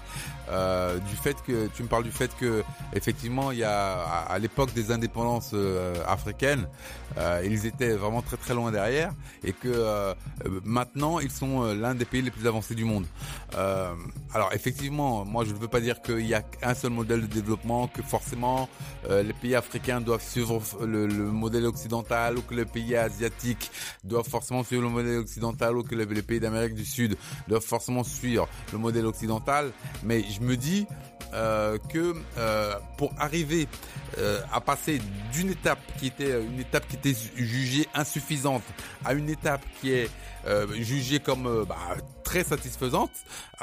Euh, 0.50 0.98
du 0.98 1.14
fait 1.14 1.36
que 1.46 1.68
tu 1.68 1.84
me 1.84 1.88
parles 1.88 2.02
du 2.02 2.10
fait 2.10 2.34
que 2.36 2.64
effectivement 2.92 3.52
il 3.52 3.58
y 3.58 3.64
a 3.64 4.00
à, 4.00 4.32
à 4.32 4.38
l'époque 4.40 4.72
des 4.72 4.90
indépendances 4.90 5.52
euh, 5.54 5.94
africaines 6.08 6.66
euh, 7.18 7.42
ils 7.44 7.66
étaient 7.66 7.92
vraiment 7.92 8.20
très 8.20 8.36
très 8.36 8.54
loin 8.54 8.72
derrière 8.72 9.12
et 9.44 9.52
que 9.52 9.68
euh, 9.68 10.14
maintenant 10.64 11.20
ils 11.20 11.30
sont 11.30 11.62
euh, 11.62 11.74
l'un 11.74 11.94
des 11.94 12.04
pays 12.04 12.22
les 12.22 12.30
plus 12.30 12.46
avancés 12.48 12.74
du 12.74 12.84
monde. 12.84 13.04
Euh, 13.56 13.92
alors 14.34 14.52
effectivement 14.52 15.24
moi 15.24 15.44
je 15.44 15.52
ne 15.52 15.58
veux 15.58 15.68
pas 15.68 15.80
dire 15.80 16.02
qu'il 16.02 16.26
y 16.26 16.34
a 16.34 16.42
un 16.62 16.74
seul 16.74 16.90
modèle 16.90 17.20
de 17.22 17.26
développement 17.26 17.86
que 17.86 18.02
forcément 18.02 18.68
les 19.08 19.32
pays 19.32 19.54
africains 19.54 20.00
doivent 20.00 20.22
suivre 20.22 20.60
le, 20.84 21.06
le, 21.06 21.24
modèle 21.24 21.64
occidental 21.66 22.38
ou 22.38 22.42
que 22.42 22.54
les 22.54 22.66
pays 22.66 22.94
asiatiques 22.96 23.70
doivent 24.04 24.28
forcément 24.28 24.62
suivre 24.62 24.82
le 24.82 24.89
modèle 24.90 25.18
occidental 25.18 25.76
ou 25.76 25.82
que 25.82 25.94
les, 25.94 26.06
pays 26.22 26.40
d'Amérique 26.40 26.74
du 26.74 26.84
Sud 26.84 27.16
doivent 27.48 27.62
forcément 27.62 28.04
suivre 28.04 28.48
le 28.72 28.78
modèle 28.78 29.06
occidental. 29.06 29.72
Mais 30.02 30.24
je 30.30 30.40
me 30.40 30.56
dis 30.56 30.86
euh, 31.32 31.78
que 31.88 32.16
euh, 32.38 32.74
pour 32.96 33.12
arriver 33.16 33.68
euh, 34.18 34.40
à 34.52 34.60
passer 34.60 35.00
d'une 35.32 35.50
étape 35.50 35.78
qui 35.98 36.08
était 36.08 36.42
une 36.42 36.58
étape 36.58 36.88
qui 36.88 36.96
était 36.96 37.14
jugée 37.36 37.86
insuffisante 37.94 38.64
à 39.04 39.12
une 39.12 39.30
étape 39.30 39.62
qui 39.80 39.92
est 39.92 40.10
jugée 40.80 41.20
comme 41.20 41.64
bah, 41.68 41.76
très 42.24 42.42
satisfaisante, 42.42 43.12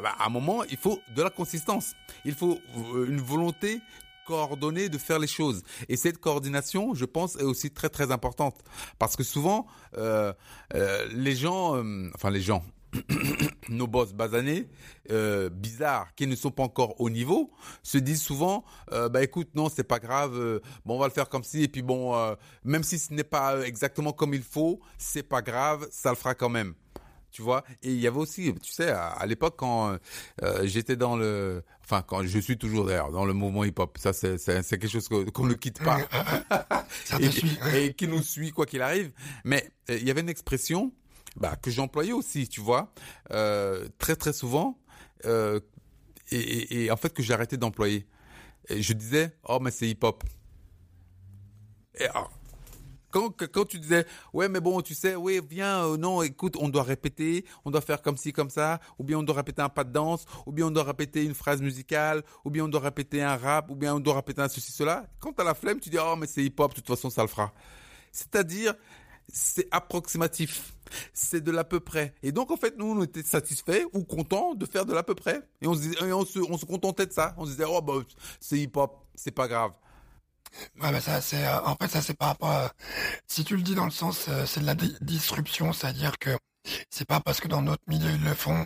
bah, 0.02 0.16
à 0.18 0.28
un 0.28 0.30
moment 0.30 0.64
il 0.70 0.78
faut 0.78 1.02
de 1.14 1.22
la 1.22 1.30
consistance, 1.30 1.94
il 2.24 2.36
faut 2.36 2.62
une 3.06 3.20
volonté 3.20 3.82
coordonnée 4.28 4.90
de 4.90 4.98
faire 4.98 5.20
les 5.20 5.28
choses. 5.28 5.64
Et 5.90 5.98
cette 5.98 6.20
coordination, 6.20 6.94
je 6.94 7.06
pense, 7.06 7.36
est 7.38 7.44
aussi 7.44 7.72
très 7.72 7.90
très 7.90 8.12
importante 8.12 8.56
parce 9.00 9.16
que 9.16 9.24
souvent 9.24 9.68
les 9.96 11.36
gens, 11.36 11.82
enfin 12.14 12.30
les 12.30 12.42
gens, 12.42 12.64
nos 13.70 13.88
boss 13.88 14.14
basanés, 14.14 14.68
euh, 15.12 15.50
bizarres, 15.50 16.14
qui 16.16 16.28
ne 16.28 16.36
sont 16.36 16.52
pas 16.52 16.64
encore 16.64 17.00
au 17.00 17.10
niveau, 17.10 17.52
se 17.84 17.98
disent 17.98 18.22
souvent, 18.22 18.64
euh, 18.92 19.10
bah 19.10 19.24
écoute, 19.24 19.50
non, 19.56 19.70
c'est 19.70 19.84
pas 19.84 20.00
grave, 20.00 20.38
euh, 20.38 20.60
bon, 20.86 20.96
on 20.96 21.00
va 21.00 21.08
le 21.08 21.14
faire 21.14 21.30
comme 21.30 21.44
ci, 21.44 21.64
et 21.64 21.68
puis 21.68 21.82
bon, 21.82 22.16
euh, 22.16 22.36
même 22.64 22.84
si 22.84 22.98
ce 22.98 23.14
n'est 23.14 23.24
pas 23.24 23.66
exactement 23.66 24.14
comme 24.14 24.34
il 24.34 24.44
faut, 24.44 24.80
c'est 24.98 25.24
pas 25.24 25.42
grave, 25.42 25.88
ça 25.92 26.10
le 26.10 26.16
fera 26.16 26.36
quand 26.36 26.50
même. 26.50 26.74
Tu 27.30 27.42
vois? 27.42 27.64
Et 27.84 27.92
il 27.92 28.00
y 28.00 28.08
avait 28.08 28.18
aussi, 28.18 28.54
tu 28.64 28.72
sais, 28.72 28.90
à, 28.90 29.24
l'époque 29.28 29.56
quand 29.58 29.98
euh, 30.42 30.62
j'étais 30.66 30.96
dans 30.96 31.16
le, 31.16 31.62
enfin 31.88 32.04
quand 32.06 32.24
je 32.24 32.40
suis 32.40 32.58
toujours 32.58 32.86
d'ailleurs 32.86 33.12
dans 33.12 33.26
le 33.26 33.34
mouvement 33.34 33.64
hip-hop, 33.64 33.98
ça 33.98 34.12
c'est 34.12 34.38
c'est 34.38 34.64
quelque 34.78 34.90
chose 34.90 35.08
qu'on 35.08 35.46
ne 35.46 35.54
quitte 35.54 35.82
pas 35.82 36.00
et, 37.20 37.86
et, 37.86 37.94
qui 37.94 38.08
nous 38.08 38.22
suit 38.22 38.52
quoi 38.52 38.66
qu'il 38.66 38.82
arrive. 38.82 39.12
Mais 39.46 39.72
il 39.88 40.04
y 40.04 40.12
avait 40.12 40.22
une 40.22 40.30
expression 40.30 40.92
bah, 41.38 41.56
que 41.56 41.72
j'employais 41.72 42.14
aussi, 42.14 42.48
tu 42.50 42.62
vois, 42.62 42.92
euh, 43.32 43.88
très 44.00 44.16
très 44.16 44.34
souvent, 44.34 44.78
euh, 45.26 45.60
et, 46.32 46.40
et, 46.40 46.84
et, 46.86 46.92
en 46.92 46.98
fait 46.98 47.14
que 47.14 47.24
j'ai 47.24 47.34
arrêté 47.34 47.58
d'employer. 47.58 48.06
Je 48.70 48.92
disais, 48.92 49.34
oh 49.48 49.60
mais 49.62 49.72
c'est 49.72 49.88
hip-hop. 49.88 50.24
Et 52.00 52.06
alors, 52.06 52.37
quand, 53.18 53.48
quand 53.48 53.66
tu 53.66 53.80
disais, 53.80 54.06
ouais 54.34 54.50
mais 54.50 54.60
bon, 54.60 54.82
tu 54.82 54.94
sais, 54.94 55.16
ouais 55.16 55.42
viens, 55.42 55.86
euh, 55.86 55.98
non, 55.98 56.22
écoute, 56.22 56.56
on 56.60 56.70
doit 56.70 56.84
répéter, 56.84 57.46
on 57.66 57.72
doit 57.72 57.82
faire 57.82 58.02
comme 58.02 58.18
ci, 58.18 58.34
comme 58.34 58.50
ça, 58.50 58.80
ou 59.00 59.04
bien 59.04 59.18
on 59.20 59.24
doit 59.24 59.36
répéter 59.36 59.62
un 59.62 59.70
pas 59.70 59.84
de 59.84 59.92
danse, 59.92 60.26
ou 60.46 60.52
bien 60.52 60.68
on 60.68 60.72
doit 60.72 60.84
répéter 60.84 61.24
une 61.24 61.34
phrase 61.34 61.62
musicale, 61.62 62.24
ou 62.46 62.50
bien 62.50 62.66
on 62.66 62.68
doit 62.68 62.82
répéter 62.82 63.22
un 63.22 63.38
rap, 63.38 63.70
ou 63.72 63.76
bien 63.76 63.96
on 63.96 64.00
doit 64.00 64.16
répéter 64.16 64.42
un 64.42 64.48
ceci, 64.48 64.72
cela. 64.72 65.08
Quand 65.20 65.34
t'as 65.34 65.44
la 65.44 65.56
flemme, 65.56 65.80
tu 65.80 65.90
dis, 65.90 65.98
oh 66.00 66.16
mais 66.16 66.28
c'est 66.28 66.44
hip-hop, 66.44 66.72
de 66.72 66.76
toute 66.76 66.88
façon 66.88 67.10
ça 67.10 67.22
le 67.22 67.28
fera. 67.28 67.54
C'est-à-dire, 68.12 68.74
c'est 69.32 69.68
approximatif. 69.72 70.74
C'est 71.14 71.42
de 71.42 71.52
l'à 71.52 71.66
peu 71.66 71.82
près. 71.82 72.14
Et 72.24 72.32
donc, 72.32 72.50
en 72.50 72.56
fait, 72.56 72.78
nous, 72.78 72.86
on 72.86 73.04
était 73.04 73.24
satisfaits 73.24 73.84
ou 73.94 74.04
contents 74.04 74.56
de 74.56 74.66
faire 74.66 74.86
de 74.86 74.94
l'à 74.94 75.04
peu 75.04 75.16
près. 75.16 75.42
Et 75.62 75.68
on 75.68 75.74
se, 75.74 75.82
disait, 75.82 76.14
on 76.14 76.26
se, 76.26 76.40
on 76.40 76.58
se 76.58 76.66
contentait 76.66 77.06
de 77.06 77.12
ça. 77.12 77.36
On 77.38 77.46
se 77.46 77.52
disait, 77.52 77.66
oh, 77.68 77.82
bah, 77.82 77.96
c'est 78.40 78.58
hip-hop, 78.58 79.06
c'est 79.16 79.32
pas 79.32 79.48
grave. 79.50 79.72
Ouais, 80.82 80.92
mais 80.92 81.02
ça, 81.02 81.22
c'est, 81.22 81.46
euh, 81.46 81.62
en 81.62 81.76
fait, 81.76 81.88
ça, 81.88 82.02
c'est 82.02 82.14
par 82.16 82.30
rapport 82.30 82.50
à, 82.50 82.72
si 83.28 83.44
tu 83.44 83.56
le 83.56 83.62
dis 83.62 83.76
dans 83.76 83.86
le 83.86 83.92
sens, 83.92 84.26
euh, 84.30 84.46
c'est 84.46 84.62
de 84.62 84.66
la 84.66 84.76
disruption, 84.76 85.74
c'est-à-dire 85.74 86.18
que 86.20 86.38
c'est 86.90 87.08
pas 87.08 87.20
parce 87.20 87.40
que 87.40 87.48
dans 87.48 87.62
notre 87.62 87.84
milieu 87.88 88.10
ils 88.12 88.24
le 88.24 88.34
font 88.34 88.66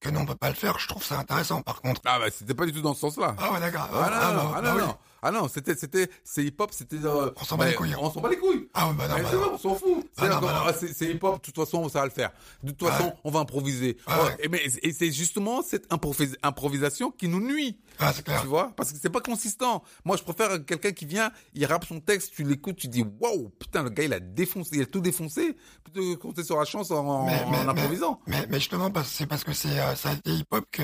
que 0.00 0.10
nous 0.10 0.20
on 0.20 0.26
peut 0.26 0.34
pas 0.34 0.48
le 0.48 0.54
faire. 0.54 0.78
Je 0.78 0.86
trouve 0.86 1.02
ça 1.04 1.18
intéressant, 1.18 1.62
par 1.62 1.80
contre. 1.80 2.00
Ah, 2.04 2.18
bah, 2.18 2.26
c'était 2.30 2.54
pas 2.54 2.66
du 2.66 2.72
tout 2.72 2.82
dans 2.82 2.94
ce 2.94 3.00
sens-là. 3.00 3.34
Ah, 3.38 3.52
ouais, 3.52 3.60
d'accord. 3.60 3.88
Ah, 3.92 4.32
non, 4.32 4.42
non, 4.42 4.52
ah, 4.54 4.62
non, 4.62 4.78
non. 4.78 4.96
Ah 5.22 5.30
non, 5.30 5.48
c'était, 5.48 5.74
c'était, 5.74 6.08
c'est 6.24 6.44
hip-hop, 6.44 6.70
c'était. 6.72 6.96
Euh, 7.04 7.30
on 7.40 7.44
s'en 7.44 7.56
bat 7.56 7.66
les 7.68 7.74
couilles. 7.74 7.94
On 8.00 8.10
s'en 8.10 8.20
bat 8.20 8.28
les 8.30 8.36
couilles. 8.38 8.68
Ah 8.74 8.88
ouais, 8.88 8.94
bah 8.94 9.08
non, 9.08 9.16
mais 9.16 9.22
bah 9.22 9.28
c'est 9.30 9.36
non. 9.36 9.42
vrai, 9.42 9.50
on 9.54 9.58
s'en 9.58 9.74
fout. 9.74 10.06
Ah 10.16 10.40
bah 10.40 10.64
non. 10.66 10.88
c'est 10.92 11.06
hip-hop, 11.06 11.36
de 11.36 11.40
toute 11.40 11.56
façon, 11.56 11.88
ça 11.88 12.00
va 12.00 12.04
le 12.04 12.10
faire. 12.10 12.30
De 12.62 12.70
toute 12.72 12.88
façon, 12.88 13.12
on 13.24 13.30
va 13.30 13.40
improviser. 13.40 13.96
Ah. 14.06 14.28
Et, 14.38 14.48
mais, 14.48 14.60
et 14.82 14.92
c'est 14.92 15.10
justement 15.10 15.62
cette 15.62 15.88
improvis- 15.90 16.36
improvisation 16.42 17.10
qui 17.10 17.28
nous 17.28 17.40
nuit. 17.40 17.78
Ah, 17.98 18.12
c'est 18.12 18.24
clair. 18.24 18.40
Tu 18.42 18.46
vois? 18.46 18.72
Parce 18.76 18.92
que 18.92 18.98
c'est 19.00 19.10
pas 19.10 19.20
consistant. 19.20 19.82
Moi, 20.04 20.16
je 20.16 20.22
préfère 20.22 20.64
quelqu'un 20.64 20.92
qui 20.92 21.04
vient, 21.06 21.30
il 21.54 21.64
rappe 21.66 21.84
son 21.84 22.00
texte, 22.00 22.32
tu 22.34 22.44
l'écoutes, 22.44 22.76
tu 22.76 22.88
dis 22.88 23.04
waouh, 23.20 23.48
putain, 23.58 23.82
le 23.82 23.90
gars, 23.90 24.04
il 24.04 24.12
a 24.12 24.20
défoncé, 24.20 24.70
il 24.76 24.82
a 24.82 24.86
tout 24.86 25.00
défoncé, 25.00 25.56
plutôt 25.82 26.00
que 26.00 26.14
compter 26.14 26.44
sur 26.44 26.58
la 26.58 26.64
chance 26.64 26.90
en, 26.90 27.06
en- 27.06 27.26
Mais- 27.26 27.42
improvisant. 27.68 28.20
Mais, 28.26 28.46
mais 28.48 28.58
justement, 28.58 28.90
c'est 29.04 29.26
parce 29.26 29.42
que 29.44 29.52
c'est, 29.52 29.78
euh, 29.80 29.94
ça 29.96 30.10
a 30.10 30.12
été 30.12 30.30
hip-hop 30.30 30.64
que 30.70 30.82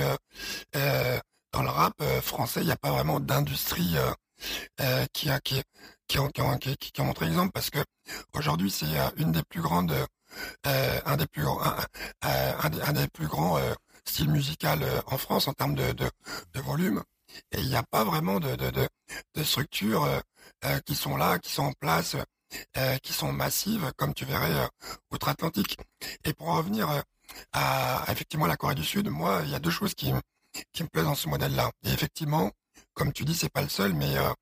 euh, 0.76 1.18
dans 1.54 1.62
le 1.62 1.70
rap 1.70 1.94
euh, 2.00 2.20
français, 2.20 2.60
il 2.60 2.66
n'y 2.66 2.72
a 2.72 2.76
pas 2.76 2.90
vraiment 2.90 3.20
d'industrie 3.20 3.96
euh, 3.96 4.12
euh, 4.80 5.06
qui 5.12 5.30
a 5.30 5.40
qui 5.40 5.62
en, 6.18 6.28
qui, 6.28 6.42
en, 6.42 6.58
qui, 6.58 6.76
qui 6.76 7.00
en 7.00 7.04
montre 7.04 7.22
exemple 7.22 7.52
parce 7.52 7.70
que 7.70 7.78
aujourd'hui 8.34 8.70
c'est 8.70 8.86
une 9.16 9.32
des 9.32 9.42
plus 9.44 9.62
grandes 9.62 9.94
un 10.64 11.16
des 11.16 11.26
plus 11.26 11.44
un, 12.22 12.68
des, 12.68 12.82
un 12.82 12.92
des 12.92 13.08
plus 13.08 13.28
grands 13.28 13.58
styles 14.04 14.30
musicaux 14.30 14.66
euh, 14.66 15.00
en 15.06 15.16
France 15.16 15.48
en 15.48 15.52
termes 15.52 15.76
de, 15.76 15.94
volume. 16.60 17.02
Et 17.52 17.60
il 17.60 17.68
n'y 17.68 17.76
a 17.76 17.84
pas 17.84 18.04
vraiment 18.04 18.40
de 18.40 19.42
structures 19.44 20.08
qui 20.84 20.94
sont 20.94 21.16
là 21.16 21.38
qui 21.38 21.50
sont 21.50 21.64
en 21.64 21.72
place 21.72 22.16
qui 23.02 23.12
sont 23.12 23.32
massives 23.32 23.92
comme 23.96 24.12
tu 24.14 24.24
verrais 24.24 24.68
outre-Atlantique. 25.12 25.78
Et 26.24 26.32
pour 26.34 26.48
en 26.48 26.56
revenir 26.56 26.90
euh, 26.90 27.00
à 27.52 28.04
effectivement 28.08 28.46
la 28.46 28.56
Corée 28.56 28.74
du 28.74 28.84
Sud 28.84 29.08
moi 29.08 29.40
il 29.44 29.50
y 29.50 29.54
a 29.54 29.58
deux 29.58 29.70
choses 29.70 29.94
qui 29.94 30.12
qui 30.72 30.82
me 30.82 30.88
plaisent 30.88 31.04
dans 31.04 31.14
ce 31.14 31.28
modèle-là. 31.28 31.70
Et 31.84 31.90
effectivement 31.92 32.50
comme 32.94 33.12
tu 33.12 33.24
dis 33.24 33.34
c'est 33.34 33.50
pas 33.52 33.62
le 33.62 33.68
seul 33.68 33.92
mais 33.94 34.16
euh, 34.16 34.32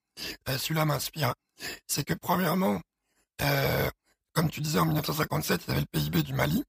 euh, 0.49 0.59
celui-là 0.59 0.85
m'inspire. 0.85 1.35
C'est 1.87 2.05
que 2.05 2.15
premièrement 2.15 2.81
euh, 3.43 3.91
comme 4.33 4.51
tu 4.51 4.61
disais 4.61 4.79
en 4.79 4.87
1957 4.87 5.63
il 5.65 5.69
y 5.69 5.71
avait 5.73 5.81
le 5.81 5.87
PIB 5.87 6.23
du 6.23 6.35
Mali. 6.35 6.65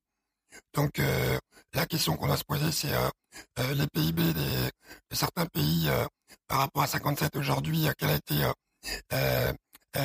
Donc 0.73 0.99
euh, 0.99 1.38
la 1.73 1.86
question 1.86 2.15
qu'on 2.15 2.27
doit 2.27 2.38
se 2.38 2.43
poser 2.43 2.71
c'est 2.71 2.93
euh, 2.93 3.10
euh, 3.60 3.73
les 3.73 3.88
PIB 3.88 4.34
des, 4.34 4.41
de 5.10 5.15
certains 5.15 5.45
pays 5.47 5.89
par 6.47 6.60
rapport 6.60 6.84
à 6.84 6.88
57 6.88 7.36
aujourd'hui 7.36 7.88
quelle 7.97 8.12
a 8.12 8.15
été 8.15 8.36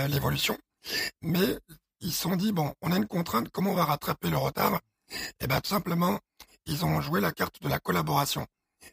l'évolution. 0.09 0.57
Mais 1.23 1.59
ils 2.01 2.13
se 2.13 2.23
sont 2.23 2.37
dit 2.37 2.53
bon 2.53 2.73
on 2.83 2.93
a 2.93 2.97
une 2.97 3.07
contrainte 3.07 3.51
comment 3.51 3.73
on 3.73 3.75
va 3.75 3.85
rattraper 3.85 4.31
le 4.31 4.39
retard? 4.39 4.81
Et 5.41 5.47
ben 5.47 5.61
tout 5.61 5.71
simplement 5.71 6.19
ils 6.67 6.85
ont 6.85 7.01
joué 7.01 7.21
la 7.21 7.33
carte 7.33 7.63
de 7.63 7.69
la 7.69 7.79
collaboration 7.79 8.47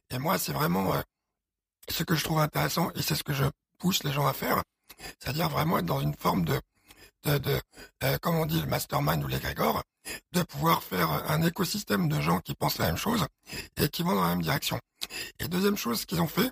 et 0.10 0.18
moi 0.18 0.38
c'est 0.38 0.54
vraiment 0.54 0.94
euh, 0.94 1.02
ce 1.90 2.04
que 2.04 2.16
je 2.16 2.24
trouve 2.24 2.40
intéressant 2.40 2.92
et 2.96 3.02
c'est 3.02 3.16
ce 3.16 3.24
que 3.24 3.34
je 3.34 3.46
pousse 3.80 4.04
les 4.04 4.12
gens 4.12 4.28
à 4.28 4.34
faire 4.34 4.64
c'est-à-dire 5.20 5.50
vraiment 5.50 5.80
être 5.80 5.86
dans 5.86 6.02
une 6.02 6.16
forme 6.16 6.46
de 6.46 6.60
de, 7.24 7.38
de 7.40 7.62
euh, 8.04 8.18
comme 8.20 8.36
on 8.36 8.46
dit 8.46 8.62
le 8.62 8.68
mastermind 8.68 9.24
ou 9.24 9.28
l'égrégore 9.28 9.84
de 10.32 10.44
pouvoir 10.44 10.84
faire 10.84 11.10
un 11.30 11.42
écosystème 11.42 12.08
de 12.08 12.22
gens 12.22 12.40
qui 12.40 12.54
pensent 12.54 12.78
la 12.78 12.88
même 12.88 12.98
chose 12.98 13.26
et 13.78 13.90
qui 13.90 14.04
vont 14.04 14.14
dans 14.14 14.22
la 14.22 14.30
même 14.30 14.44
direction. 14.44 14.80
Et 15.40 15.48
deuxième 15.48 15.78
chose 15.78 16.06
qu'ils 16.06 16.22
ont 16.22 16.28
fait, 16.28 16.52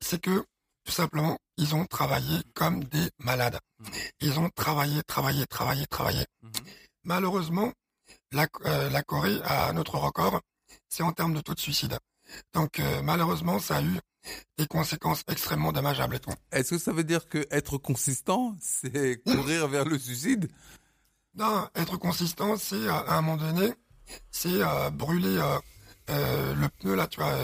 c'est 0.00 0.20
que 0.20 0.44
tout 0.84 0.92
simplement, 0.92 1.38
ils 1.56 1.74
ont 1.74 1.86
travaillé 1.86 2.40
comme 2.54 2.82
des 2.84 3.10
malades. 3.18 3.58
Ils 4.20 4.38
ont 4.38 4.50
travaillé, 4.50 5.02
travaillé, 5.04 5.46
travaillé, 5.46 5.86
travaillé. 5.86 6.24
Mhm. 6.42 6.52
Malheureusement, 7.04 7.72
la, 8.32 8.46
euh, 8.64 8.90
la 8.90 9.02
Corée 9.02 9.40
a 9.44 9.68
un 9.68 9.76
autre 9.76 9.96
record, 9.98 10.40
c'est 10.88 11.02
en 11.02 11.12
termes 11.12 11.34
de 11.34 11.40
taux 11.40 11.54
de 11.54 11.60
suicide. 11.60 11.98
Donc 12.52 12.80
euh, 12.80 13.02
malheureusement, 13.02 13.58
ça 13.58 13.76
a 13.76 13.82
eu 13.82 13.98
des 14.56 14.66
conséquences 14.66 15.24
extrêmement 15.28 15.72
dommageables. 15.72 16.20
Est-ce 16.52 16.70
que 16.70 16.78
ça 16.78 16.92
veut 16.92 17.04
dire 17.04 17.28
que 17.28 17.46
être 17.50 17.78
consistant, 17.78 18.56
c'est 18.60 19.22
courir 19.24 19.68
vers 19.68 19.84
le 19.84 19.98
suicide? 19.98 20.50
Non, 21.34 21.68
être 21.74 21.96
consistant, 21.96 22.56
c'est 22.56 22.88
à 22.88 23.16
un 23.16 23.22
moment 23.22 23.38
donné, 23.38 23.72
c'est 24.30 24.60
brûler 24.92 25.40
le 26.08 26.68
pneu 26.68 26.94
là, 26.94 27.06
tu 27.06 27.20
vois, 27.20 27.34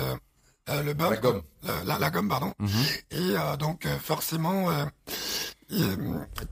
le 0.83 0.92
bump, 0.92 1.11
la 1.11 1.16
gomme, 1.16 1.42
la, 1.85 2.11
gomme, 2.11 2.29
pardon. 2.29 2.53
Mhm. 2.59 2.85
Et 3.12 3.57
donc 3.59 3.88
forcément, 3.98 4.68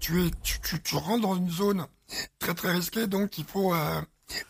tu, 0.00 0.26
es, 0.26 0.30
tu, 0.42 0.60
tu, 0.60 0.82
tu 0.82 0.96
rentres 0.96 1.22
dans 1.22 1.36
une 1.36 1.50
zone 1.50 1.86
très 2.38 2.54
très 2.54 2.72
risquée, 2.72 3.06
donc 3.06 3.38
il 3.38 3.44
faut 3.44 3.74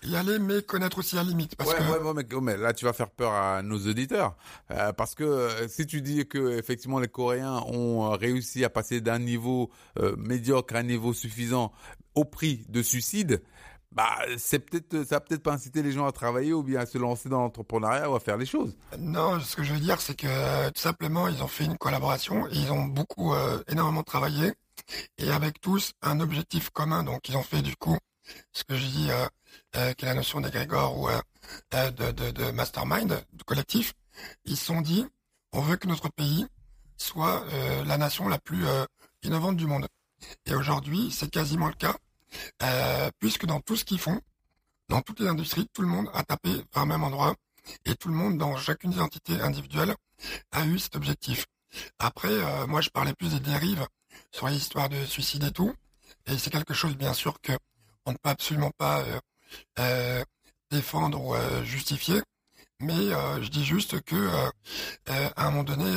y 0.03 0.17
aller, 0.17 0.39
mais 0.39 0.63
connaître 0.63 0.99
aussi 0.99 1.17
la 1.17 1.23
limite. 1.23 1.57
Parce 1.57 1.71
ouais, 1.71 1.79
que... 1.79 2.05
ouais, 2.05 2.15
mais, 2.15 2.41
mais, 2.41 2.57
là, 2.57 2.73
tu 2.73 2.85
vas 2.85 2.93
faire 2.93 3.11
peur 3.11 3.33
à 3.33 3.63
nos 3.63 3.79
auditeurs. 3.79 4.37
Euh, 4.71 4.93
parce 4.93 5.15
que 5.15 5.25
euh, 5.25 5.69
si 5.69 5.87
tu 5.87 6.01
dis 6.01 6.27
que 6.27 6.59
effectivement 6.59 6.99
les 6.99 7.09
Coréens 7.09 7.63
ont 7.67 8.07
euh, 8.07 8.17
réussi 8.17 8.65
à 8.65 8.71
passer 8.71 9.01
d'un 9.01 9.19
niveau 9.19 9.71
médiocre 10.19 10.77
à 10.77 10.79
un 10.79 10.83
niveau 10.83 11.13
suffisant 11.13 11.73
au 12.15 12.25
prix 12.25 12.65
de 12.69 12.83
suicide, 12.83 13.43
bah, 13.93 14.17
c'est 14.37 14.59
peut-être, 14.59 15.07
ça 15.07 15.21
peut-être 15.21 15.43
pas 15.43 15.53
inciter 15.53 15.83
les 15.83 15.93
gens 15.93 16.07
à 16.07 16.13
travailler 16.13 16.53
ou 16.53 16.63
bien 16.63 16.81
à 16.81 16.87
se 16.87 16.99
lancer 16.99 17.29
dans 17.29 17.41
l'entrepreneuriat 17.41 18.11
ou 18.11 18.15
à 18.15 18.21
faire 18.21 18.37
les 18.37 18.47
choses. 18.47 18.77
Non, 18.99 19.41
ce 19.41 19.57
que 19.57 19.63
je 19.63 19.73
veux 19.73 19.81
dire, 19.81 20.01
c'est 20.01 20.15
que 20.15 20.69
tout 20.69 20.81
simplement, 20.81 21.29
ils 21.29 21.43
ont 21.43 21.49
fait 21.49 21.65
une 21.65 21.79
collaboration, 21.79 22.47
ils 22.53 22.71
ont 22.73 22.85
beaucoup, 22.85 23.33
énormément 23.69 24.03
travaillé, 24.03 24.53
et 25.19 25.31
avec 25.31 25.61
tous 25.61 25.93
un 26.03 26.21
objectif 26.21 26.71
commun. 26.71 27.05
Donc, 27.05 27.29
ils 27.29 27.37
ont 27.37 27.43
fait 27.43 27.63
du 27.63 27.75
coup 27.77 27.97
ce 28.53 28.65
que 28.65 28.77
je 28.77 28.87
dis, 28.87 29.11
euh, 29.11 29.27
euh, 29.77 29.93
qui 29.95 30.05
est 30.05 30.09
la 30.09 30.15
notion 30.15 30.41
d'égrégore 30.41 30.99
ou 30.99 31.09
euh, 31.09 31.91
de, 31.91 32.31
de, 32.31 32.51
mastermind, 32.51 33.25
de 33.33 33.43
collectif, 33.45 33.95
ils 34.45 34.57
se 34.57 34.67
sont 34.67 34.81
dit, 34.81 35.07
on 35.53 35.61
veut 35.61 35.77
que 35.77 35.87
notre 35.87 36.09
pays 36.11 36.47
soit 36.97 37.45
la 37.85 37.99
nation 37.99 38.27
la 38.29 38.39
plus 38.39 38.65
innovante 39.23 39.57
du 39.57 39.67
monde. 39.67 39.87
Et 40.47 40.55
aujourd'hui, 40.55 41.11
c'est 41.13 41.31
quasiment 41.31 41.69
le 41.69 41.75
cas, 41.75 41.97
puisque 43.21 43.47
dans 43.47 43.61
tout 43.61 43.77
ce 43.77 43.85
qu'ils 43.85 44.01
font, 44.01 44.21
dans 44.89 45.03
toutes 45.03 45.21
les 45.21 45.29
industries, 45.29 45.69
tout 45.73 45.83
le 45.83 45.89
monde 45.89 46.09
a 46.15 46.25
tapé 46.25 46.51
vers 46.75 46.85
le 46.85 46.87
même 46.87 47.05
endroit, 47.05 47.37
et 47.85 47.95
tout 47.95 48.09
le 48.09 48.15
monde, 48.15 48.39
dans 48.39 48.57
chacune 48.57 48.91
des 48.91 49.01
entités 49.01 49.41
individuelles, 49.41 49.95
a 50.53 50.65
eu 50.65 50.79
cet 50.79 50.97
objectif. 50.97 51.47
Après, 51.99 52.67
moi, 52.67 52.81
je 52.81 52.89
parlais 52.89 53.15
plus 53.15 53.33
des 53.33 53.41
dérives 53.41 53.87
sur 54.33 54.49
les 54.49 54.57
histoires 54.57 54.89
de 54.89 55.05
suicide 55.05 55.45
et 55.45 55.53
tout, 55.53 55.75
et 56.27 56.39
c'est 56.39 56.51
quelque 56.51 56.75
chose, 56.75 56.97
bien 56.97 57.13
sûr, 57.13 57.41
que 57.41 57.53
on 58.07 58.13
ne 58.13 58.17
peut 58.17 58.31
absolument 58.31 58.71
pas 58.71 59.01
euh, 59.01 59.21
euh, 59.81 60.25
défendre 60.71 61.21
ou 61.21 61.35
euh, 61.35 61.63
justifier. 61.65 62.23
Mais 62.81 62.95
je 62.95 63.49
dis 63.49 63.65
juste 63.65 64.03
que 64.03 64.29
à 65.07 65.47
un 65.47 65.51
moment 65.51 65.65
donné, 65.65 65.91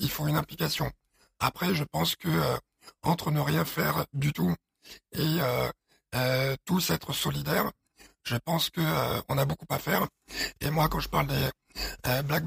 il 0.00 0.10
faut 0.10 0.26
une 0.26 0.36
implication. 0.36 0.90
Après, 1.38 1.76
je 1.76 1.84
pense 1.84 2.16
que 2.16 2.28
entre 3.04 3.30
ne 3.30 3.38
rien 3.38 3.64
faire 3.64 4.04
du 4.12 4.32
tout 4.32 4.52
et 5.12 5.38
tous 6.64 6.90
être 6.90 7.12
solidaires, 7.12 7.70
je 8.24 8.36
pense 8.36 8.70
que 8.70 8.80
on 9.28 9.38
a 9.38 9.44
beaucoup 9.44 9.66
à 9.70 9.78
faire. 9.78 10.06
Et 10.60 10.70
moi, 10.70 10.88
quand 10.88 11.00
je 11.00 11.08
parle 11.08 11.26
des 11.26 11.48
euh, 12.06 12.22
Black 12.22 12.44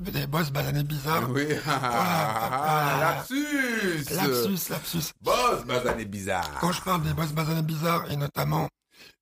des 0.00 0.26
boss 0.26 0.50
basanés 0.50 0.82
bizarres. 0.82 1.30
Oui, 1.30 1.46
voilà, 1.64 2.96
lapsus 3.00 4.04
Lapsus, 4.10 4.70
lapsus. 4.70 5.12
Boss 5.20 5.64
basanés 5.64 6.04
bizarres. 6.04 6.58
Quand 6.60 6.72
je 6.72 6.82
parle 6.82 7.02
des 7.02 7.14
boss 7.14 7.32
basanés 7.32 7.62
bizarres, 7.62 8.10
et 8.10 8.16
notamment 8.16 8.68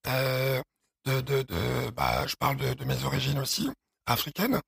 euh, 0.06 0.60
de, 1.04 1.20
de, 1.20 1.42
de, 1.42 1.90
bah, 1.90 2.26
je 2.26 2.36
parle 2.36 2.56
de, 2.56 2.74
de 2.74 2.84
mes 2.84 3.04
origines 3.04 3.38
aussi, 3.38 3.70
africaines, 4.06 4.60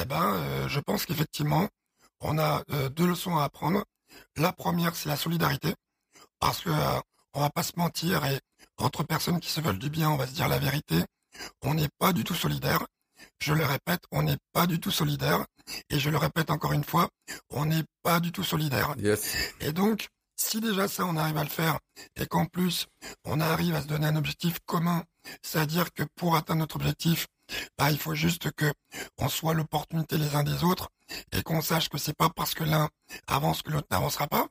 eh 0.00 0.04
ben, 0.04 0.34
euh, 0.34 0.68
je 0.68 0.80
pense 0.80 1.04
qu'effectivement, 1.06 1.68
on 2.20 2.38
a 2.38 2.62
euh, 2.72 2.88
deux 2.88 3.06
leçons 3.06 3.36
à 3.36 3.44
apprendre. 3.44 3.84
La 4.36 4.52
première, 4.52 4.96
c'est 4.96 5.08
la 5.08 5.16
solidarité, 5.16 5.74
parce 6.40 6.60
que 6.62 6.70
euh, 6.70 7.00
on 7.34 7.40
va 7.40 7.50
pas 7.50 7.62
se 7.62 7.72
mentir, 7.76 8.24
et 8.24 8.40
entre 8.78 9.02
personnes 9.02 9.40
qui 9.40 9.50
se 9.50 9.60
veulent 9.60 9.78
du 9.78 9.90
bien, 9.90 10.10
on 10.10 10.16
va 10.16 10.26
se 10.26 10.32
dire 10.32 10.48
la 10.48 10.58
vérité, 10.58 10.96
on 11.62 11.74
n'est 11.74 11.90
pas 11.98 12.12
du 12.12 12.24
tout 12.24 12.34
solidaire. 12.34 12.86
Je 13.40 13.52
le 13.52 13.64
répète, 13.64 14.00
on 14.12 14.22
n'est 14.22 14.38
pas 14.52 14.66
du 14.66 14.80
tout 14.80 14.90
solidaire. 14.90 15.44
Et 15.90 15.98
je 15.98 16.10
le 16.10 16.16
répète 16.16 16.50
encore 16.50 16.72
une 16.72 16.84
fois, 16.84 17.08
on 17.50 17.66
n'est 17.66 17.84
pas 18.02 18.20
du 18.20 18.32
tout 18.32 18.44
solidaire. 18.44 18.94
Et 19.60 19.72
donc, 19.72 20.08
si 20.36 20.60
déjà 20.60 20.88
ça, 20.88 21.04
on 21.04 21.16
arrive 21.16 21.36
à 21.36 21.42
le 21.44 21.50
faire, 21.50 21.78
et 22.16 22.26
qu'en 22.26 22.46
plus, 22.46 22.86
on 23.24 23.40
arrive 23.40 23.74
à 23.74 23.82
se 23.82 23.86
donner 23.86 24.06
un 24.06 24.16
objectif 24.16 24.58
commun, 24.66 25.04
c'est-à-dire 25.42 25.92
que 25.92 26.04
pour 26.14 26.36
atteindre 26.36 26.60
notre 26.60 26.76
objectif, 26.76 27.26
bah, 27.76 27.90
il 27.90 27.98
faut 27.98 28.14
juste 28.14 28.50
que 28.52 28.72
on 29.18 29.28
soit 29.28 29.54
l'opportunité 29.54 30.16
les 30.16 30.34
uns 30.36 30.44
des 30.44 30.64
autres, 30.64 30.90
et 31.32 31.42
qu'on 31.42 31.60
sache 31.60 31.88
que 31.88 31.98
c'est 31.98 32.16
pas 32.16 32.30
parce 32.30 32.54
que 32.54 32.64
l'un 32.64 32.88
avance 33.26 33.62
que 33.62 33.70
l'autre 33.70 33.88
n'avancera 33.90 34.26
pas, 34.26 34.46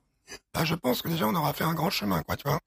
bah, 0.54 0.66
je 0.66 0.76
pense 0.76 1.02
que 1.02 1.08
déjà 1.08 1.28
on 1.28 1.36
aura 1.36 1.54
fait 1.54 1.64
un 1.64 1.74
grand 1.74 1.90
chemin, 1.90 2.22
quoi, 2.24 2.36
tu 2.36 2.48
vois. 2.48 2.60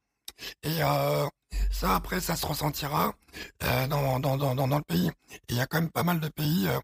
Et 0.62 0.82
euh, 0.82 1.26
ça, 1.70 1.94
après, 1.94 2.20
ça 2.20 2.36
se 2.36 2.44
ressentira 2.44 3.14
euh, 3.62 3.86
dans, 3.86 4.20
dans, 4.20 4.36
dans, 4.36 4.54
dans, 4.54 4.76
le 4.78 4.84
pays. 4.84 5.10
Il 5.48 5.56
y 5.56 5.60
a 5.60 5.66
quand 5.66 5.80
même 5.80 5.90
pas 5.90 6.02
mal 6.02 6.20
de 6.20 6.28
pays 6.28 6.68
euh, 6.68 6.78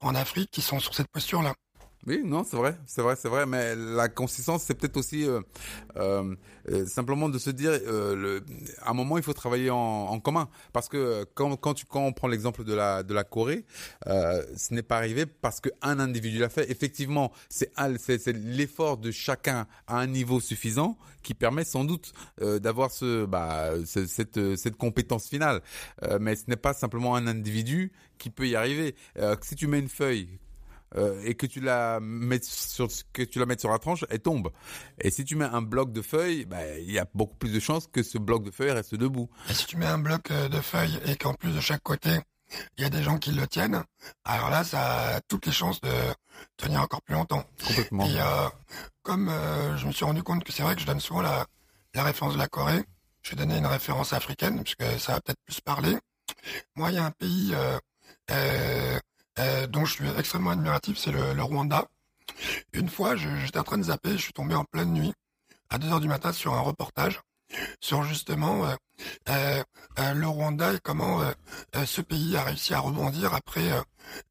en 0.00 0.14
Afrique 0.14 0.50
qui 0.50 0.62
sont 0.62 0.80
sur 0.80 0.94
cette 0.94 1.08
posture-là. 1.08 1.54
Oui, 2.06 2.22
non, 2.24 2.44
c'est 2.44 2.56
vrai, 2.56 2.76
c'est 2.86 3.02
vrai, 3.02 3.16
c'est 3.16 3.28
vrai, 3.28 3.44
mais 3.44 3.74
la 3.74 4.08
consistance, 4.08 4.62
c'est 4.62 4.74
peut-être 4.74 4.96
aussi 4.96 5.26
euh, 5.26 5.40
euh, 5.96 6.34
euh 6.70 6.86
simplement 6.86 7.28
de 7.28 7.38
se 7.38 7.50
dire, 7.50 7.72
à 8.82 8.90
un 8.90 8.94
moment, 8.94 9.18
il 9.18 9.24
faut 9.24 9.32
travailler 9.32 9.70
en, 9.70 10.18
commun, 10.20 10.48
parce 10.72 10.88
que 10.88 11.24
quand, 11.34 11.58
on 11.94 12.12
prend 12.12 12.28
l'exemple 12.28 12.64
de 12.64 12.74
la, 12.74 13.24
Corée, 13.24 13.64
ce 14.06 14.72
n'est 14.72 14.82
pas 14.82 14.96
arrivé 14.96 15.26
parce 15.26 15.60
qu'un 15.60 15.98
individu 15.98 16.38
l'a 16.38 16.48
fait. 16.48 16.70
Effectivement, 16.70 17.32
c'est 17.48 17.72
l'effort 18.28 18.96
de 18.96 19.10
chacun 19.10 19.66
à 19.86 19.98
un 19.98 20.06
niveau 20.06 20.40
suffisant 20.40 20.96
qui 21.22 21.34
permet 21.34 21.64
sans 21.64 21.84
doute 21.84 22.12
d'avoir 22.40 22.90
bah, 23.28 23.72
cette 23.84 24.76
compétence 24.76 25.28
finale, 25.28 25.60
mais 26.20 26.36
ce 26.36 26.44
n'est 26.46 26.56
pas 26.56 26.74
simplement 26.74 27.16
un 27.16 27.26
individu 27.26 27.92
qui 28.18 28.30
peut 28.30 28.48
y 28.48 28.56
arriver. 28.56 28.94
si 29.42 29.56
tu 29.56 29.66
mets 29.66 29.80
une 29.80 29.88
feuille 29.88 30.38
euh, 30.96 31.20
et 31.24 31.34
que 31.34 31.46
tu 31.46 31.60
la 31.60 32.00
mets 32.00 32.42
sur 32.42 32.88
que 33.12 33.22
tu 33.22 33.38
la 33.38 33.46
mets 33.46 33.58
sur 33.58 33.70
la 33.70 33.78
tranche, 33.78 34.04
elle 34.10 34.20
tombe. 34.20 34.50
Et 35.00 35.10
si 35.10 35.24
tu 35.24 35.36
mets 35.36 35.44
un 35.44 35.62
bloc 35.62 35.92
de 35.92 36.02
feuilles, 36.02 36.44
bah, 36.44 36.78
il 36.78 36.90
y 36.90 36.98
a 36.98 37.06
beaucoup 37.14 37.36
plus 37.36 37.52
de 37.52 37.60
chances 37.60 37.86
que 37.86 38.02
ce 38.02 38.18
bloc 38.18 38.42
de 38.42 38.50
feuilles 38.50 38.72
reste 38.72 38.94
debout. 38.94 39.28
Et 39.50 39.54
si 39.54 39.66
tu 39.66 39.76
mets 39.76 39.86
un 39.86 39.98
bloc 39.98 40.30
euh, 40.30 40.48
de 40.48 40.60
feuilles 40.60 40.98
et 41.06 41.16
qu'en 41.16 41.34
plus 41.34 41.52
de 41.52 41.60
chaque 41.60 41.82
côté, 41.82 42.18
il 42.78 42.82
y 42.82 42.86
a 42.86 42.90
des 42.90 43.02
gens 43.02 43.18
qui 43.18 43.32
le 43.32 43.46
tiennent, 43.46 43.82
alors 44.24 44.48
là, 44.48 44.64
ça 44.64 45.16
a 45.16 45.20
toutes 45.20 45.44
les 45.46 45.52
chances 45.52 45.80
de 45.82 45.92
tenir 46.56 46.80
encore 46.80 47.02
plus 47.02 47.14
longtemps. 47.14 47.44
Complètement. 47.66 48.06
Et 48.06 48.18
euh, 48.18 48.48
comme 49.02 49.30
je 49.76 49.86
me 49.86 49.92
suis 49.92 50.04
rendu 50.04 50.22
compte 50.22 50.44
que 50.44 50.52
c'est 50.52 50.62
vrai 50.62 50.74
que 50.74 50.80
je 50.80 50.86
donne 50.86 51.00
souvent 51.00 51.20
la, 51.20 51.46
la 51.94 52.02
référence 52.04 52.34
de 52.34 52.38
la 52.38 52.48
Corée, 52.48 52.84
je 53.22 53.30
vais 53.30 53.36
donner 53.36 53.58
une 53.58 53.66
référence 53.66 54.12
africaine, 54.12 54.62
puisque 54.62 54.84
ça 54.98 55.12
va 55.12 55.20
peut-être 55.20 55.40
plus 55.44 55.60
parler. 55.60 55.96
Moi, 56.76 56.90
il 56.90 56.94
y 56.94 56.98
a 56.98 57.04
un 57.04 57.10
pays 57.10 57.54
euh, 58.30 58.98
euh, 59.38 59.66
dont 59.66 59.84
je 59.84 59.92
suis 59.94 60.08
extrêmement 60.18 60.50
admiratif, 60.50 60.98
c'est 60.98 61.12
le, 61.12 61.42
Rwanda. 61.42 61.86
Une 62.72 62.88
fois, 62.88 63.16
j'étais 63.16 63.58
en 63.58 63.64
train 63.64 63.78
de 63.78 63.84
zapper, 63.84 64.12
je 64.12 64.22
suis 64.22 64.32
tombé 64.32 64.54
en 64.54 64.64
pleine 64.64 64.92
nuit, 64.92 65.12
à 65.70 65.78
2 65.78 65.88
heures 65.88 66.00
du 66.00 66.08
matin, 66.08 66.32
sur 66.32 66.54
un 66.54 66.60
reportage 66.60 67.20
sur 67.80 68.02
justement 68.04 68.66
euh, 68.66 68.74
euh, 69.30 69.64
euh 69.98 70.14
le 70.14 70.26
Rwanda 70.26 70.74
et 70.74 70.78
comment 70.82 71.22
ce 71.86 72.00
pays 72.00 72.36
a 72.36 72.44
réussi 72.44 72.74
à 72.74 72.80
rebondir 72.80 73.34
après 73.34 73.70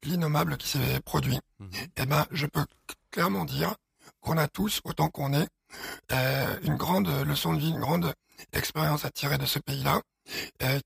l'innommable 0.04 0.56
qui 0.56 0.68
s'est 0.68 1.00
produit. 1.04 1.38
Mhm. 1.58 1.70
Eh 1.96 2.06
ben, 2.06 2.26
je 2.30 2.46
peux 2.46 2.64
clairement 3.10 3.44
dire 3.44 3.74
qu'on 4.20 4.38
a 4.38 4.48
tous, 4.48 4.80
autant 4.84 5.08
qu'on 5.08 5.32
est, 5.32 5.48
une 6.62 6.76
grande 6.76 7.08
leçon 7.26 7.54
de 7.54 7.58
vie, 7.58 7.70
une 7.70 7.80
grande 7.80 8.14
expérience 8.52 9.04
à 9.04 9.10
tirer 9.10 9.38
de 9.38 9.46
ce 9.46 9.58
pays-là, 9.58 10.00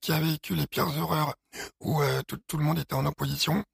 qui 0.01 0.13
a 0.13 0.21
vécu 0.21 0.55
les 0.55 0.67
pires 0.67 0.97
horreurs 0.99 1.35
où 1.81 2.01
tout, 2.27 2.39
tout, 2.47 2.57
le 2.57 2.65
monde 2.65 2.79
était 2.79 2.95
en 2.95 3.07
opposition, 3.07 3.65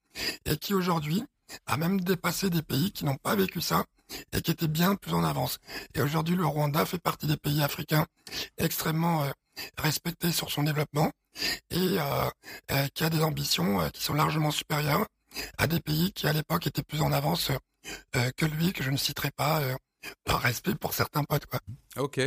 et 0.44 0.56
qui 0.56 0.74
aujourd'hui 0.74 1.24
a 1.66 1.76
même 1.76 2.00
dépassé 2.00 2.50
des 2.50 2.62
pays 2.62 2.92
qui 2.92 3.04
n'ont 3.04 3.16
pas 3.16 3.34
vécu 3.34 3.60
ça 3.60 3.84
et 4.32 4.40
qui 4.40 4.50
étaient 4.50 4.68
bien 4.68 4.94
plus 4.94 5.14
en 5.14 5.24
avance. 5.24 5.58
Et 5.94 6.02
aujourd'hui, 6.02 6.36
le 6.36 6.46
Rwanda 6.46 6.84
fait 6.86 6.98
partie 6.98 7.26
des 7.26 7.36
pays 7.36 7.62
africains 7.62 8.06
extrêmement 8.58 9.24
euh, 9.24 9.30
respectés 9.78 10.32
sur 10.32 10.50
son 10.50 10.62
développement 10.62 11.10
et 11.70 11.76
euh, 11.98 12.30
euh, 12.72 12.86
qui 12.94 13.04
a 13.04 13.10
des 13.10 13.22
ambitions 13.22 13.88
qui 13.92 14.02
sont 14.02 14.14
largement 14.14 14.50
supérieures 14.50 15.06
à 15.56 15.66
des 15.66 15.80
pays 15.80 16.12
qui 16.12 16.26
à 16.26 16.32
l'époque 16.32 16.66
étaient 16.66 16.82
plus 16.82 17.00
en 17.02 17.12
avance 17.12 17.52
que 18.36 18.44
lui, 18.44 18.72
que 18.72 18.82
je 18.82 18.90
ne 18.90 18.96
citerai 18.96 19.30
pas 19.30 19.62
par 20.24 20.40
respect 20.40 20.74
pour 20.74 20.94
certains 20.94 21.24
potes. 21.24 21.46
Ok. 21.96 22.20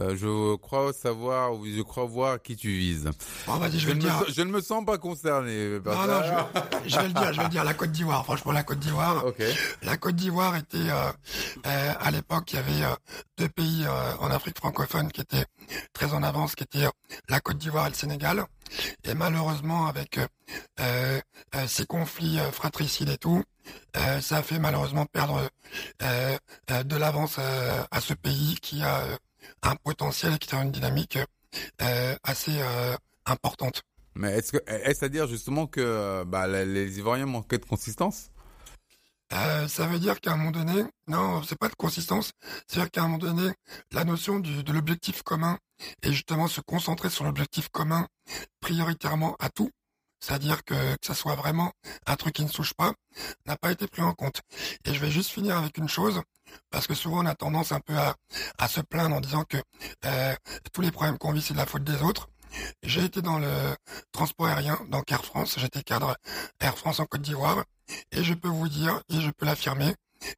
Euh, 0.00 0.16
je 0.16 0.56
crois 0.56 0.92
savoir, 0.92 1.52
ou 1.52 1.66
je 1.66 1.82
crois 1.82 2.04
voir 2.04 2.42
qui 2.42 2.56
tu 2.56 2.68
vises. 2.68 3.08
Bon, 3.46 3.56
vas-y, 3.56 3.78
je 3.78 3.86
vais 3.86 3.92
je 3.92 3.96
le 3.96 4.00
dire. 4.00 4.20
Me, 4.20 4.32
je 4.32 4.42
ne 4.42 4.50
me 4.50 4.60
sens 4.60 4.84
pas 4.84 4.98
concerné. 4.98 5.78
non, 5.84 6.06
non, 6.06 6.22
je 6.24 6.30
vais, 6.30 6.62
je 6.86 6.96
vais, 6.98 7.08
le 7.08 7.12
dire, 7.12 7.32
je 7.32 7.38
vais 7.38 7.44
le 7.44 7.50
dire. 7.50 7.64
La 7.64 7.74
Côte 7.74 7.92
d'Ivoire, 7.92 8.24
franchement, 8.24 8.52
la 8.52 8.64
Côte 8.64 8.80
d'Ivoire. 8.80 9.24
Okay. 9.26 9.52
La 9.82 9.96
Côte 9.96 10.16
d'Ivoire 10.16 10.56
était, 10.56 10.78
euh, 10.78 11.12
euh, 11.66 11.92
à 12.00 12.10
l'époque, 12.10 12.52
il 12.52 12.56
y 12.56 12.58
avait 12.58 12.94
deux 13.38 13.48
pays 13.48 13.84
en 14.20 14.30
Afrique 14.30 14.58
francophone 14.58 15.12
qui 15.12 15.20
étaient 15.20 15.44
très 15.92 16.12
en 16.12 16.22
avance, 16.22 16.54
qui 16.54 16.64
étaient 16.64 16.86
la 17.28 17.40
Côte 17.40 17.58
d'Ivoire 17.58 17.86
et 17.86 17.90
le 17.90 17.94
Sénégal. 17.94 18.44
Et 19.04 19.14
malheureusement, 19.14 19.86
avec 19.86 20.18
ces 21.66 21.86
conflits 21.86 22.38
fratricides 22.52 23.10
et 23.10 23.18
tout, 23.18 23.42
ça 24.20 24.38
a 24.38 24.42
fait 24.42 24.58
malheureusement 24.58 25.06
perdre 25.06 25.48
de 26.00 26.96
l'avance 26.96 27.38
à 27.38 28.00
ce 28.00 28.14
pays 28.14 28.56
qui 28.60 28.82
a 28.82 29.04
un 29.62 29.76
potentiel 29.76 30.34
et 30.34 30.38
qui 30.38 30.54
a 30.54 30.62
une 30.62 30.72
dynamique 30.72 31.18
assez 32.22 32.60
importante. 33.26 33.82
Mais 34.14 34.32
est-ce 34.32 34.52
que 34.52 34.58
est-ce 34.66 35.04
à 35.04 35.08
dire 35.08 35.26
justement 35.26 35.66
que 35.66 36.24
bah, 36.24 36.46
les 36.46 36.98
Ivoiriens 36.98 37.26
manquaient 37.26 37.58
de 37.58 37.64
consistance? 37.64 38.30
Euh, 39.32 39.66
ça 39.68 39.86
veut 39.86 39.98
dire 39.98 40.20
qu'à 40.20 40.32
un 40.32 40.36
moment 40.36 40.50
donné, 40.50 40.84
non, 41.08 41.42
c'est 41.42 41.58
pas 41.58 41.68
de 41.68 41.74
consistance. 41.74 42.32
C'est-à-dire 42.66 42.90
qu'à 42.90 43.02
un 43.02 43.08
moment 43.08 43.18
donné, 43.18 43.52
la 43.90 44.04
notion 44.04 44.38
du, 44.38 44.62
de 44.62 44.72
l'objectif 44.72 45.22
commun 45.22 45.58
et 46.02 46.12
justement 46.12 46.46
se 46.46 46.60
concentrer 46.60 47.10
sur 47.10 47.24
l'objectif 47.24 47.68
commun 47.70 48.06
prioritairement 48.60 49.34
à 49.40 49.48
tout, 49.48 49.70
c'est-à-dire 50.24 50.64
que, 50.64 50.74
que 50.96 51.06
ça 51.06 51.14
soit 51.14 51.34
vraiment 51.34 51.72
un 52.06 52.16
truc 52.16 52.34
qui 52.36 52.44
ne 52.44 52.48
souche 52.48 52.72
pas, 52.72 52.94
n'a 53.46 53.56
pas 53.56 53.70
été 53.70 53.86
pris 53.86 54.00
en 54.00 54.14
compte. 54.14 54.40
Et 54.86 54.94
je 54.94 54.98
vais 54.98 55.10
juste 55.10 55.30
finir 55.30 55.58
avec 55.58 55.76
une 55.76 55.88
chose, 55.88 56.22
parce 56.70 56.86
que 56.86 56.94
souvent 56.94 57.22
on 57.22 57.26
a 57.26 57.34
tendance 57.34 57.72
un 57.72 57.80
peu 57.80 57.96
à, 57.98 58.16
à 58.56 58.68
se 58.68 58.80
plaindre 58.80 59.16
en 59.16 59.20
disant 59.20 59.44
que 59.44 59.58
euh, 60.06 60.34
tous 60.72 60.80
les 60.80 60.90
problèmes 60.90 61.18
qu'on 61.18 61.32
vit 61.32 61.42
c'est 61.42 61.52
de 61.52 61.58
la 61.58 61.66
faute 61.66 61.84
des 61.84 62.00
autres. 62.02 62.30
J'ai 62.82 63.04
été 63.04 63.20
dans 63.20 63.38
le 63.38 63.76
transport 64.12 64.46
aérien, 64.46 64.78
donc 64.88 65.10
Air 65.10 65.24
France. 65.24 65.56
J'étais 65.58 65.82
cadre 65.82 66.16
Air 66.60 66.78
France 66.78 67.00
en 67.00 67.06
Côte 67.06 67.22
d'Ivoire. 67.22 67.64
Et 68.12 68.22
je 68.22 68.32
peux 68.32 68.48
vous 68.48 68.68
dire, 68.68 69.02
et 69.08 69.20
je 69.20 69.30
peux 69.30 69.44
l'affirmer, 69.44 69.94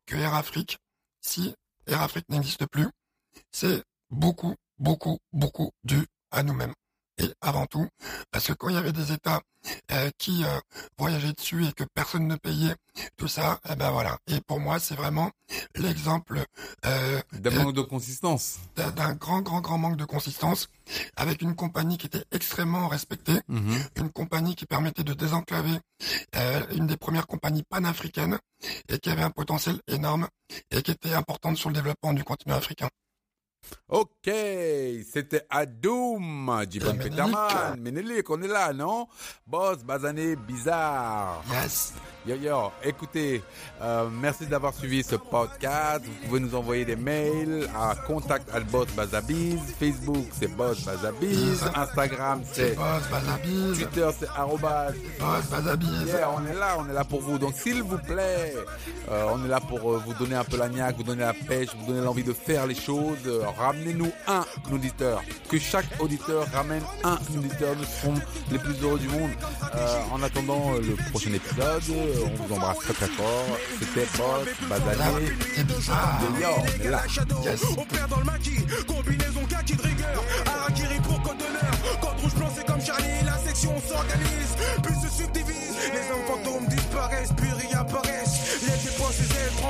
que 0.07 0.17
Air 0.17 0.35
Afrique, 0.35 0.79
si 1.21 1.55
Air 1.87 2.01
Afrique 2.01 2.29
n'existe 2.31 2.67
plus, 2.67 2.89
c'est 3.53 3.85
beaucoup, 4.11 4.55
beaucoup, 4.79 5.19
beaucoup 5.33 5.71
dû 5.85 6.07
à 6.33 6.43
nous-mêmes 6.43 6.75
et 7.19 7.33
avant 7.41 7.67
tout, 7.67 7.87
parce 8.31 8.47
que 8.47 8.53
quand 8.53 8.69
il 8.69 8.75
y 8.75 8.79
avait 8.79 8.93
des 8.93 9.13
États 9.13 9.41
euh, 9.91 10.11
qui 10.19 10.45
euh, 10.45 10.61
voyageaient 10.99 11.33
dessus 11.33 11.67
et 11.67 11.73
que 11.73 11.85
personne 11.95 12.27
ne 12.27 12.37
payait 12.37 12.75
tout 13.17 13.29
ça, 13.29 13.59
eh 13.71 13.75
ben 13.75 13.91
voilà. 13.91 14.19
Et 14.27 14.41
pour 14.41 14.61
moi, 14.61 14.79
c'est 14.79 14.95
vraiment 14.95 15.31
l'exemple 15.77 16.45
euh, 16.85 17.21
d'un 17.33 17.51
manque 17.51 17.75
de 17.75 17.81
consistance, 17.83 18.59
d'un 18.77 19.15
grand, 19.15 19.41
grand, 19.41 19.61
grand 19.61 19.79
manque 19.79 19.97
de 19.97 20.05
consistance, 20.05 20.69
avec 21.17 21.43
une 21.43 21.55
compagnie 21.57 21.99
qui 21.99 22.07
était 22.07 22.25
extrêmement 22.33 22.89
respectée, 22.89 23.41
mhm. 23.49 23.77
une 23.97 24.11
compagnie 24.11 24.55
qui 24.55 24.67
permettait 24.67 25.05
de 25.05 25.15
désenclaver, 25.15 25.79
une 26.75 26.87
des 26.87 26.97
premières 26.97 27.27
compagnies 27.27 27.65
panafricaines 27.65 28.39
et 28.89 28.99
qui 28.99 29.11
avait 29.11 29.23
un 29.23 29.31
potentiel 29.31 29.81
énorme 29.89 30.29
et 30.71 30.83
qui 30.83 30.91
était 30.91 31.15
importante 31.15 31.57
sur 31.57 31.71
le 31.71 31.75
développement 31.75 32.13
du 32.13 32.25
continent 32.25 32.57
africain. 32.57 32.89
Ok, 33.89 34.09
c'était 34.25 35.47
Adoum, 35.49 36.65
Jibon 36.69 36.97
Peterman, 36.97 37.79
Menelik, 37.79 38.29
on 38.31 38.43
est 38.43 38.49
là, 38.49 38.73
non? 38.73 39.07
Boss, 39.47 39.85
Bazané, 39.85 40.35
bizarre. 40.35 41.45
Yes. 41.51 41.95
Yo 42.27 42.35
yo, 42.35 42.73
écoutez, 42.83 43.41
euh, 43.81 44.09
merci 44.11 44.47
d'avoir 44.47 44.75
suivi 44.75 45.05
ce 45.05 45.15
podcast. 45.15 46.05
Vous 46.05 46.27
pouvez 46.27 46.41
nous 46.41 46.57
envoyer 46.57 46.85
des 46.85 46.97
mails 46.97 47.69
à 47.73 47.95
contact 47.95 48.53
at 48.53 48.63
Boss 48.63 48.89
Bazabiz. 48.97 49.61
Facebook 49.79 50.27
c'est 50.33 50.49
Boss 50.49 50.85
Bazabiz. 50.85 51.63
Instagram 51.77 52.43
c'est 52.53 52.75
Boss 52.75 53.03
Bazabiz. 53.09 53.79
Twitter 53.79 54.09
c'est 54.19 54.29
arrobas 54.37 54.91
Boss 55.21 55.47
Bazabiz. 55.49 56.07
Yeah, 56.09 56.33
on 56.37 56.45
est 56.49 56.59
là, 56.59 56.77
on 56.81 56.91
est 56.91 56.93
là 56.93 57.05
pour 57.05 57.21
vous. 57.21 57.39
Donc 57.39 57.55
s'il 57.55 57.81
vous 57.85 57.99
plaît, 57.99 58.55
euh, 59.09 59.29
on 59.33 59.45
est 59.45 59.49
là 59.49 59.61
pour 59.61 59.93
euh, 59.93 60.03
vous 60.05 60.15
donner 60.15 60.35
un 60.35 60.43
peu 60.43 60.57
la 60.57 60.69
niaque, 60.69 60.97
vous 60.97 61.05
donner 61.05 61.23
la 61.23 61.33
pêche, 61.33 61.69
vous 61.79 61.87
donner 61.87 62.05
l'envie 62.05 62.25
de 62.25 62.33
faire 62.33 62.67
les 62.67 62.75
choses. 62.75 63.19
Ramenez-nous 63.59 64.13
un 64.27 64.45
auditeur. 64.73 65.23
Que 65.49 65.59
chaque 65.59 65.87
auditeur 65.99 66.47
ramène 66.53 66.83
un 67.05 67.19
auditeur. 67.37 67.75
Nous 67.77 67.85
serons 67.85 68.15
les 68.51 68.59
plus 68.59 68.75
heureux 68.83 68.99
du 68.99 69.09
monde. 69.09 69.31
en 70.13 70.23
attendant 70.23 70.73
le 70.75 70.95
prochain 71.11 71.33
épisode 71.33 71.83
on 71.89 72.43
vous 72.43 72.55
embrasse 72.55 72.79
très 72.79 72.95
très 72.95 73.07
fort. 73.07 73.47
C'était 73.79 74.07
Boss, 74.17 74.49
Bazané, 74.69 75.27
de 75.65 76.91
là. 76.91 77.03
On 77.79 77.85
perd 77.85 78.11
dans 78.11 78.19
le 78.19 78.25
maquis, 78.25 78.67
combinaison 78.87 79.45
kaki 79.49 79.77
de 79.77 79.83
rigueur. 79.83 80.25
Arakiri 80.47 81.01
pour 81.01 81.23
code 81.23 81.39
d'honneur. 81.39 82.01
Code 82.01 82.21
rouge 82.23 82.35
blanc, 82.35 82.49
c'est 82.55 82.67
comme 82.67 82.81
Charlie, 82.81 83.25
la 83.25 83.39
section 83.39 83.75
s'organise, 83.81 84.57
puis 84.83 84.95
se 84.95 85.23
subdivise. 85.23 85.77
Les 85.93 86.11
hommes 86.11 86.27
fantômes 86.27 86.67
disparaissent, 86.69 87.33
puis 87.37 87.51
réapparaissent. 87.51 88.26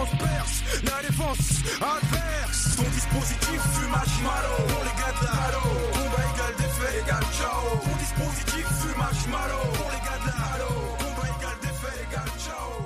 Transpercent. 0.07 0.63
La 0.85 1.09
défense 1.09 1.63
adverse. 1.81 2.77
Ton 2.77 2.91
dispositif 2.91 3.61
fumage 3.75 4.17
malo. 4.23 4.55
Pour 4.69 4.85
les 4.85 4.97
gars 5.01 5.15
de 5.19 5.25
la 5.27 5.33
halo. 5.47 5.65
Combat 5.93 6.25
égal, 6.35 6.55
défait 6.59 7.01
égal, 7.01 7.25
ciao. 7.39 7.79
Ton 7.83 7.97
dispositif 7.99 8.67
fumage 8.81 9.27
malo. 9.29 9.59
Pour 9.75 9.91
les 9.91 9.99
gars 9.99 10.21
de 10.23 10.27
la 10.27 10.55
halo. 10.55 10.97
Show. 12.39 12.86